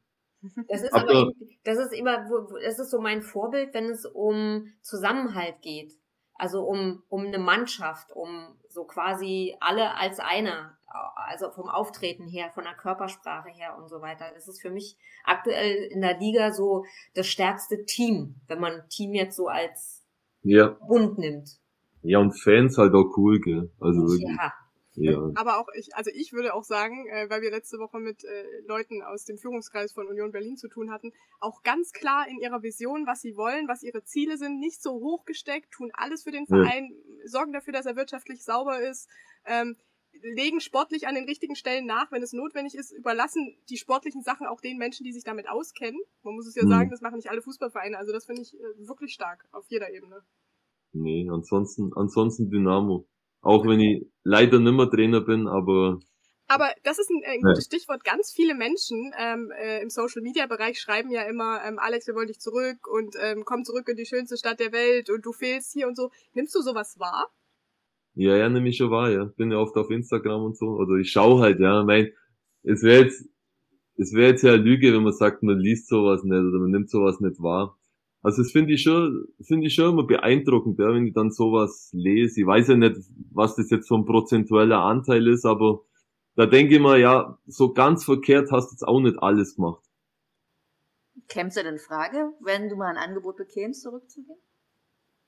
[0.68, 1.32] Das ist aber, aber
[1.64, 2.28] das ist immer,
[2.64, 5.94] das ist so mein Vorbild, wenn es um Zusammenhalt geht.
[6.36, 10.78] Also um, um eine Mannschaft, um so quasi alle als einer,
[11.16, 14.26] also vom Auftreten her, von der Körpersprache her und so weiter.
[14.36, 16.84] Das ist für mich aktuell in der Liga so
[17.16, 20.06] das stärkste Team, wenn man Team jetzt so als
[20.44, 20.78] Ja.
[20.88, 21.58] Bund nimmt.
[22.06, 23.72] Ja, und Fans halt auch cool, gell?
[23.80, 24.38] Also wirklich.
[24.38, 24.54] Ja,
[24.98, 25.32] Ja.
[25.36, 28.46] Aber auch ich, also ich würde auch sagen, äh, weil wir letzte Woche mit äh,
[28.66, 32.64] Leuten aus dem Führungskreis von Union Berlin zu tun hatten, auch ganz klar in ihrer
[32.64, 36.32] Vision, was sie wollen, was ihre Ziele sind, nicht so hoch gesteckt, tun alles für
[36.32, 36.64] den Ja.
[36.64, 36.94] Verein,
[37.26, 39.10] sorgen dafür, dass er wirtschaftlich sauber ist,
[39.46, 39.76] ähm,
[40.22, 44.48] legen sportlich an den richtigen Stellen nach, wenn es notwendig ist, überlassen die sportlichen Sachen
[44.48, 46.00] auch den Menschen, die sich damit auskennen.
[46.24, 46.70] Man muss es ja Mhm.
[46.70, 47.98] sagen, das machen nicht alle Fußballvereine.
[47.98, 50.22] Also das finde ich äh, wirklich stark auf jeder Ebene.
[50.96, 53.08] Nee, ansonsten, ansonsten Dynamo.
[53.42, 56.00] Auch wenn ich leider nimmer Trainer bin, aber
[56.48, 58.04] Aber das ist ein, ein gutes Stichwort.
[58.04, 62.16] Ganz viele Menschen ähm, äh, im Social Media Bereich schreiben ja immer, ähm, Alex, wir
[62.16, 65.32] wollen dich zurück und ähm, komm zurück in die schönste Stadt der Welt und du
[65.32, 66.10] fehlst hier und so.
[66.34, 67.32] Nimmst du sowas wahr?
[68.16, 69.26] ja, ja, nehme ich schon wahr, ja.
[69.26, 70.68] Bin ja oft auf Instagram und so.
[70.68, 71.84] Oder ich schaue halt, ja.
[71.84, 72.12] Mein,
[72.64, 73.28] es wäre jetzt,
[73.98, 76.72] es wäre jetzt ja eine Lüge, wenn man sagt, man liest sowas nicht oder man
[76.72, 77.78] nimmt sowas nicht wahr.
[78.26, 81.92] Also das finde ich schon, finde ich schon immer beeindruckend, ja, wenn ich dann sowas
[81.94, 82.42] lese.
[82.42, 82.96] Ich weiß ja nicht,
[83.32, 85.84] was das jetzt für ein prozentueller Anteil ist, aber
[86.36, 89.86] da denke ich mir, ja, so ganz verkehrt hast du jetzt auch nicht alles gemacht.
[91.28, 94.40] Kämst du denn in Frage, wenn du mal ein Angebot bekämst, zurückzugehen?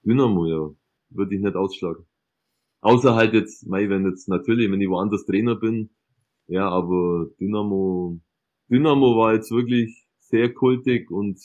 [0.01, 0.71] Dynamo, ja.
[1.11, 2.07] Würde ich nicht ausschlagen.
[2.81, 5.91] Außer halt jetzt, mei, wenn jetzt natürlich, wenn ich woanders Trainer bin,
[6.47, 8.19] ja, aber Dynamo,
[8.71, 11.39] Dynamo war jetzt wirklich sehr kultig und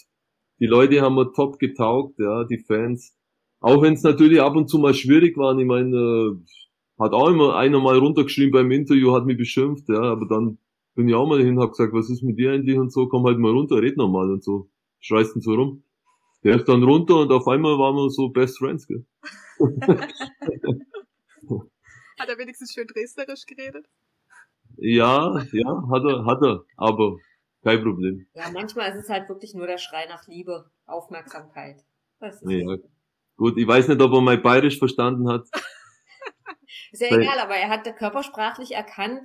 [0.62, 3.18] die Leute haben mir top getaugt, ja, die Fans.
[3.58, 6.36] Auch wenn es natürlich ab und zu mal schwierig war, ich meine, äh,
[7.00, 10.58] hat auch immer einer mal runtergeschrieben beim Interview, hat mich beschimpft, ja, aber dann
[10.94, 13.26] bin ich auch mal hin, hab gesagt, was ist mit dir eigentlich und so, komm
[13.26, 14.68] halt mal runter, red noch mal und so.
[15.00, 15.82] Schreist denn so rum.
[16.44, 19.04] Der ist dann runter und auf einmal waren wir so Best Friends, gell.
[22.20, 23.84] Hat er wenigstens schön dresdnerisch geredet?
[24.76, 27.16] Ja, ja, hat er, hat er, aber
[27.62, 28.26] kein Problem.
[28.34, 31.84] ja, manchmal ist es halt wirklich nur der Schrei nach Liebe, Aufmerksamkeit.
[32.20, 32.76] Das ist, Ja.
[33.36, 35.42] Gut, ich weiß nicht, ob er mein Bayerisch verstanden hat.
[36.92, 39.20] ist ja Weil- egal, aber er hat körpersprachlich erkannt,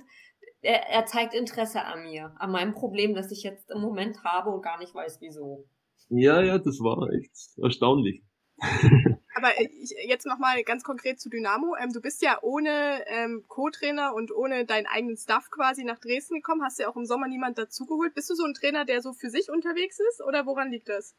[0.60, 4.50] er, er zeigt Interesse an mir, an meinem Problem, das ich jetzt im Moment habe
[4.50, 5.68] und gar nicht weiß, wieso.
[6.08, 7.32] Ja, ja, das war echt
[7.62, 8.22] erstaunlich.
[9.38, 11.76] Aber äh, ich, jetzt nochmal ganz konkret zu Dynamo.
[11.80, 16.34] Ähm, du bist ja ohne ähm, Co-Trainer und ohne deinen eigenen Staff quasi nach Dresden
[16.36, 16.62] gekommen.
[16.64, 18.14] Hast ja auch im Sommer niemand dazugeholt.
[18.14, 21.14] Bist du so ein Trainer, der so für sich unterwegs ist oder woran liegt das?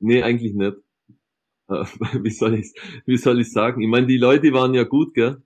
[0.00, 0.76] Nee, eigentlich nicht.
[1.68, 1.84] Äh,
[2.24, 2.74] Wie soll ich,
[3.06, 3.80] wie soll ich sagen?
[3.80, 5.42] Ich meine, die Leute waren ja gut, gell?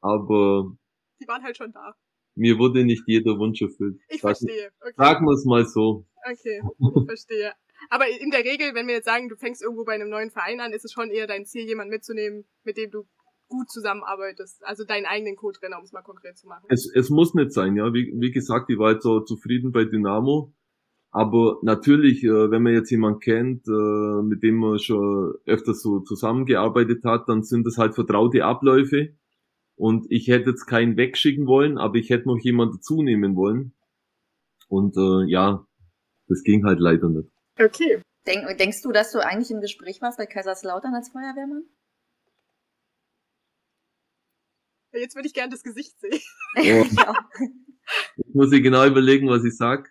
[0.00, 0.76] Aber
[1.20, 1.94] Die waren halt schon da.
[2.34, 4.00] mir wurde nicht jeder Wunsch erfüllt.
[4.08, 4.72] Ich verstehe.
[4.80, 4.94] Okay.
[4.96, 6.06] Sagen wir es mal so.
[6.28, 6.60] Okay,
[6.96, 7.52] ich verstehe.
[7.90, 10.60] Aber in der Regel, wenn wir jetzt sagen, du fängst irgendwo bei einem neuen Verein
[10.60, 13.06] an, ist es schon eher dein Ziel, jemanden mitzunehmen, mit dem du
[13.48, 14.64] gut zusammenarbeitest.
[14.64, 16.64] Also deinen eigenen Co-Trainer, um es mal konkret zu machen.
[16.68, 17.92] Es, es muss nicht sein, ja.
[17.92, 20.52] Wie, wie gesagt, ich war jetzt so zufrieden bei Dynamo.
[21.10, 26.00] Aber natürlich, äh, wenn man jetzt jemanden kennt, äh, mit dem man schon öfters so
[26.00, 29.14] zusammengearbeitet hat, dann sind das halt vertraute Abläufe.
[29.76, 33.74] Und ich hätte jetzt keinen wegschicken wollen, aber ich hätte noch jemanden dazu wollen.
[34.68, 35.64] Und äh, ja,
[36.26, 37.28] das ging halt leider nicht.
[37.58, 38.02] Okay.
[38.26, 41.64] Denk, denkst du, dass du eigentlich im Gespräch warst bei Kaiserslautern als Feuerwehrmann?
[44.92, 46.20] Jetzt würde ich gerne das Gesicht sehen.
[46.56, 47.14] Ja.
[48.16, 49.90] Jetzt muss ich genau überlegen, was ich sag.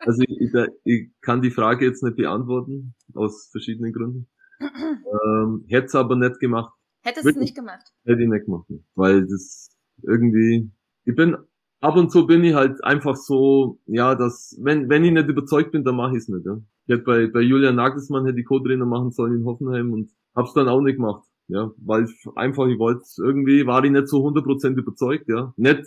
[0.00, 0.50] Also ich,
[0.84, 4.28] ich, kann die Frage jetzt nicht beantworten, aus verschiedenen Gründen.
[4.60, 6.72] Ähm, hätte es aber nicht gemacht.
[7.02, 7.92] Hättest du es nicht gemacht.
[8.04, 8.66] Hätte ich nicht gemacht.
[8.94, 9.68] Weil das
[10.02, 10.70] irgendwie,
[11.04, 11.36] ich bin,
[11.80, 15.72] ab und zu bin ich halt einfach so, ja, dass, wenn, wenn ich nicht überzeugt
[15.72, 16.58] bin, dann mache ich es nicht, ja.
[16.86, 20.54] Ich hätte bei, bei Julian Nagelsmann hätte ich Co-Trainer machen sollen in Hoffenheim und hab's
[20.54, 21.70] dann auch nicht gemacht, ja.
[21.78, 25.52] Weil ich einfach, ich wollte, irgendwie war ich nicht so 100% überzeugt, ja.
[25.56, 25.84] Nicht,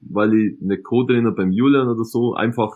[0.00, 2.72] weil ich nicht Co-Trainer beim Julian oder so, einfach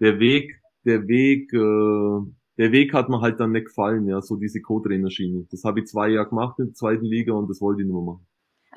[0.00, 4.36] der Weg, der Weg, äh, der Weg hat mir halt dann nicht gefallen, ja, so
[4.36, 5.46] diese Co-Trainer-Schiene.
[5.50, 7.94] Das habe ich zwei Jahre gemacht in der zweiten Liga und das wollte ich nicht
[7.94, 8.26] mehr machen.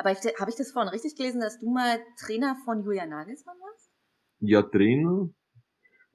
[0.02, 3.92] Aber habe ich das vorhin richtig gelesen, dass du mal Trainer von Julian Nagelsmann warst?
[4.40, 5.30] Ja, Trainer.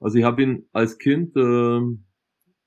[0.01, 2.05] Also ich habe ihn als Kind ähm,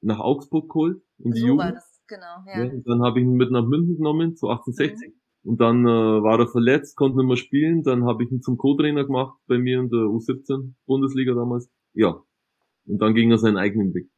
[0.00, 1.76] nach Augsburg geholt, in die so war Jugend.
[1.76, 2.44] das, genau.
[2.46, 2.64] Ja.
[2.64, 2.72] Ja.
[2.72, 5.14] und dann habe ich ihn mit nach München genommen, zu 1860.
[5.42, 5.88] Und dann äh,
[6.22, 7.82] war er verletzt, konnte nicht mehr spielen.
[7.82, 11.70] Dann habe ich ihn zum Co-Trainer gemacht bei mir in der U17 Bundesliga damals.
[11.92, 12.22] Ja.
[12.86, 14.10] Und dann ging er seinen eigenen Weg.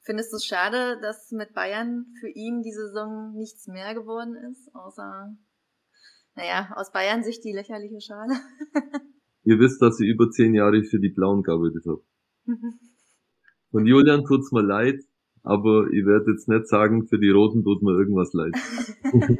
[0.00, 4.74] Findest du es schade, dass mit Bayern für ihn die Saison nichts mehr geworden ist,
[4.74, 5.34] außer,
[6.36, 8.34] naja, aus Bayern Sicht die lächerliche Schale?
[9.44, 12.02] Ihr wisst, dass ich über zehn Jahre für die Blauen gearbeitet habe.
[13.70, 15.02] Von Julian tut's mir leid,
[15.42, 18.54] aber ich werde jetzt nicht sagen, für die Roten tut mir irgendwas leid.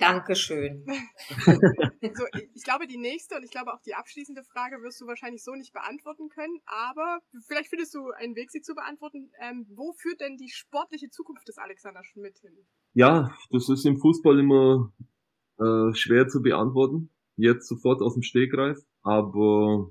[0.00, 0.84] Dankeschön.
[1.44, 2.24] so,
[2.54, 5.52] ich glaube, die nächste und ich glaube auch die abschließende Frage wirst du wahrscheinlich so
[5.54, 9.30] nicht beantworten können, aber vielleicht findest du einen Weg, sie zu beantworten.
[9.40, 12.56] Ähm, wo führt denn die sportliche Zukunft des Alexander Schmidt hin?
[12.94, 14.92] Ja, das ist im Fußball immer
[15.58, 19.90] äh, schwer zu beantworten, jetzt sofort aus dem Stegreif, aber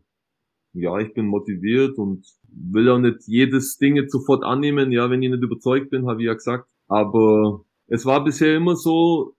[0.74, 4.92] ja, ich bin motiviert und will auch nicht jedes Ding jetzt sofort annehmen.
[4.92, 6.68] Ja, wenn ich nicht überzeugt bin, habe ich ja gesagt.
[6.88, 9.36] Aber es war bisher immer so,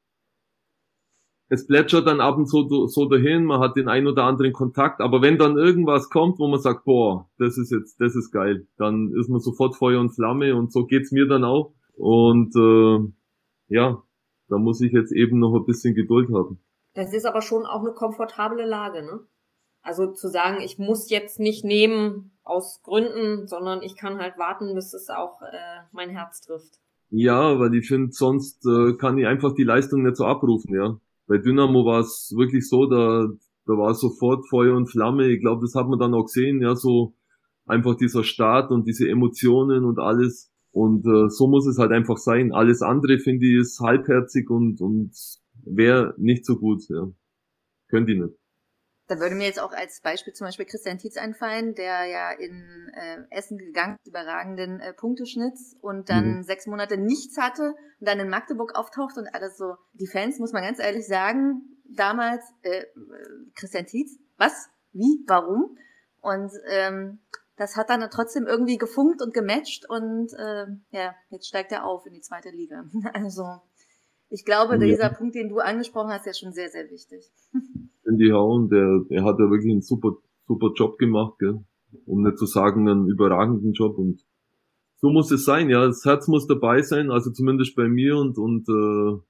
[1.49, 5.01] es plätschert dann ab und zu so dahin, man hat den ein oder anderen Kontakt,
[5.01, 8.67] aber wenn dann irgendwas kommt, wo man sagt, boah, das ist jetzt, das ist geil,
[8.77, 11.75] dann ist man sofort Feuer und Flamme und so geht's mir dann auch.
[11.97, 13.13] Und äh,
[13.69, 14.03] ja,
[14.55, 16.61] da muss ich jetzt eben noch ein bisschen Geduld haben.
[16.95, 19.19] Das ist aber schon auch eine komfortable Lage, ne?
[19.83, 24.73] Also zu sagen, ich muss jetzt nicht nehmen aus Gründen, sondern ich kann halt warten,
[24.75, 26.79] bis es auch äh, mein Herz trifft.
[27.11, 30.97] Ja, weil ich finde, sonst äh, kann ich einfach die Leistung nicht so abrufen, ja.
[31.27, 33.27] Bei Dynamo war es wirklich so, da,
[33.67, 35.27] da war sofort Feuer und Flamme.
[35.27, 37.17] Ich glaube, das hat man dann auch gesehen, ja, so
[37.67, 40.54] einfach dieser Start und diese Emotionen und alles.
[40.75, 42.53] Und äh, so muss es halt einfach sein.
[42.53, 45.13] Alles andere, finde ich, ist halbherzig und, und
[45.65, 47.07] wäre nicht so gut, ja.
[47.89, 48.35] Können die nicht.
[49.07, 52.91] Da würde mir jetzt auch als Beispiel zum Beispiel Christian Tietz einfallen, der ja in
[52.93, 56.43] äh, Essen gegangen ist, überragenden äh, Punkteschnitts und dann mhm.
[56.43, 59.77] sechs Monate nichts hatte und dann in Magdeburg auftaucht und alles so.
[59.93, 62.83] Die Fans, muss man ganz ehrlich sagen, damals, äh,
[63.55, 64.69] Christian Tietz, was?
[64.93, 65.23] Wie?
[65.29, 65.77] Warum?
[66.21, 67.21] Und ähm,
[67.57, 72.07] das hat dann trotzdem irgendwie gefunkt und gematcht und äh, ja, jetzt steigt er auf
[72.07, 72.85] in die zweite Liga.
[73.13, 73.45] Also
[74.31, 77.31] ich glaube, dieser Punkt, den du angesprochen hast, ist ja schon sehr, sehr wichtig.
[78.05, 81.65] Andy Hauen, der, der hat ja wirklich einen super, super Job gemacht, gell?
[82.07, 84.25] um nicht zu sagen, einen überragenden Job und
[84.97, 88.39] so muss es sein, ja, das Herz muss dabei sein, also zumindest bei mir und,
[88.39, 89.21] und äh,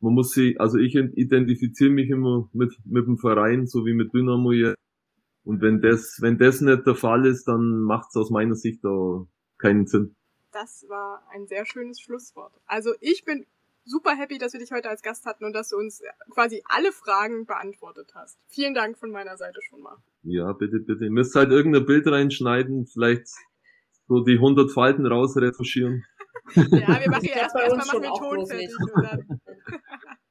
[0.00, 4.12] man muss sie, also ich identifiziere mich immer mit, mit dem Verein, so wie mit
[4.14, 4.74] Dynamo hier.
[5.48, 8.84] Und wenn das, wenn das nicht der Fall ist, dann macht es aus meiner Sicht
[8.84, 9.26] da
[9.56, 10.14] keinen Sinn.
[10.52, 12.52] Das war ein sehr schönes Schlusswort.
[12.66, 13.46] Also ich bin
[13.86, 16.92] super happy, dass wir dich heute als Gast hatten und dass du uns quasi alle
[16.92, 18.38] Fragen beantwortet hast.
[18.48, 19.96] Vielen Dank von meiner Seite schon mal.
[20.22, 21.04] Ja, bitte, bitte.
[21.04, 23.28] Ihr müsst halt irgendein Bild reinschneiden, vielleicht
[24.06, 26.04] so die 100 Falten rausretuschieren.
[26.56, 28.70] ja, wir machen ja erstmal erstmal machen Ton fertig.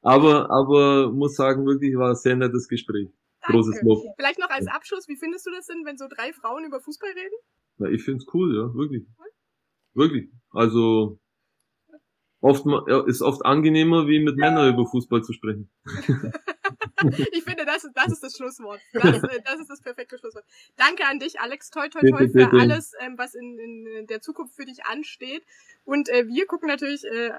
[0.00, 3.08] aber, aber muss sagen, wirklich war ein sehr nettes Gespräch.
[3.52, 4.02] Großes Lob.
[4.16, 7.10] Vielleicht noch als Abschluss, wie findest du das denn, wenn so drei Frauen über Fußball
[7.10, 7.34] reden?
[7.78, 9.04] Ja, ich find's cool, ja, wirklich.
[9.94, 10.30] Wirklich.
[10.50, 11.18] Also,
[12.40, 12.64] oft
[13.08, 15.70] ist oft angenehmer, wie mit Männern über Fußball zu sprechen.
[17.32, 18.80] ich finde, das, das ist das Schlusswort.
[18.92, 20.44] Das, äh, das ist das perfekte Schlusswort.
[20.76, 21.70] Danke an dich, Alex.
[21.70, 25.42] Toi, toi, toi für alles, ähm, was in, in der Zukunft für dich ansteht.
[25.84, 27.32] Und äh, wir gucken natürlich äh,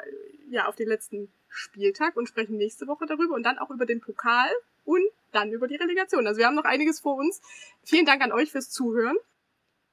[0.50, 4.02] ja auf den letzten Spieltag und sprechen nächste Woche darüber und dann auch über den
[4.02, 4.50] Pokal
[4.86, 6.28] und dann über die Relegation.
[6.28, 7.42] Also wir haben noch einiges vor uns.
[7.84, 9.18] Vielen Dank an euch fürs Zuhören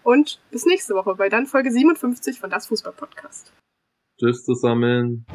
[0.03, 3.53] und bis nächste Woche bei dann Folge 57 von Das Fußball Podcast.
[4.19, 5.27] Tschüss zusammen.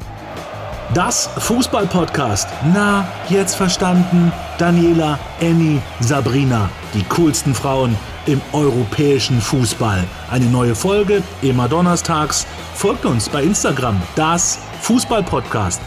[0.94, 2.48] Das Fußball-Podcast.
[2.74, 4.30] Na, jetzt verstanden.
[4.58, 6.68] Daniela, Annie, Sabrina.
[6.92, 7.96] Die coolsten Frauen
[8.26, 10.04] im europäischen Fußball.
[10.30, 12.46] Eine neue Folge immer donnerstags.
[12.74, 14.02] Folgt uns bei Instagram.
[14.16, 15.80] Das Fußball-Podcast.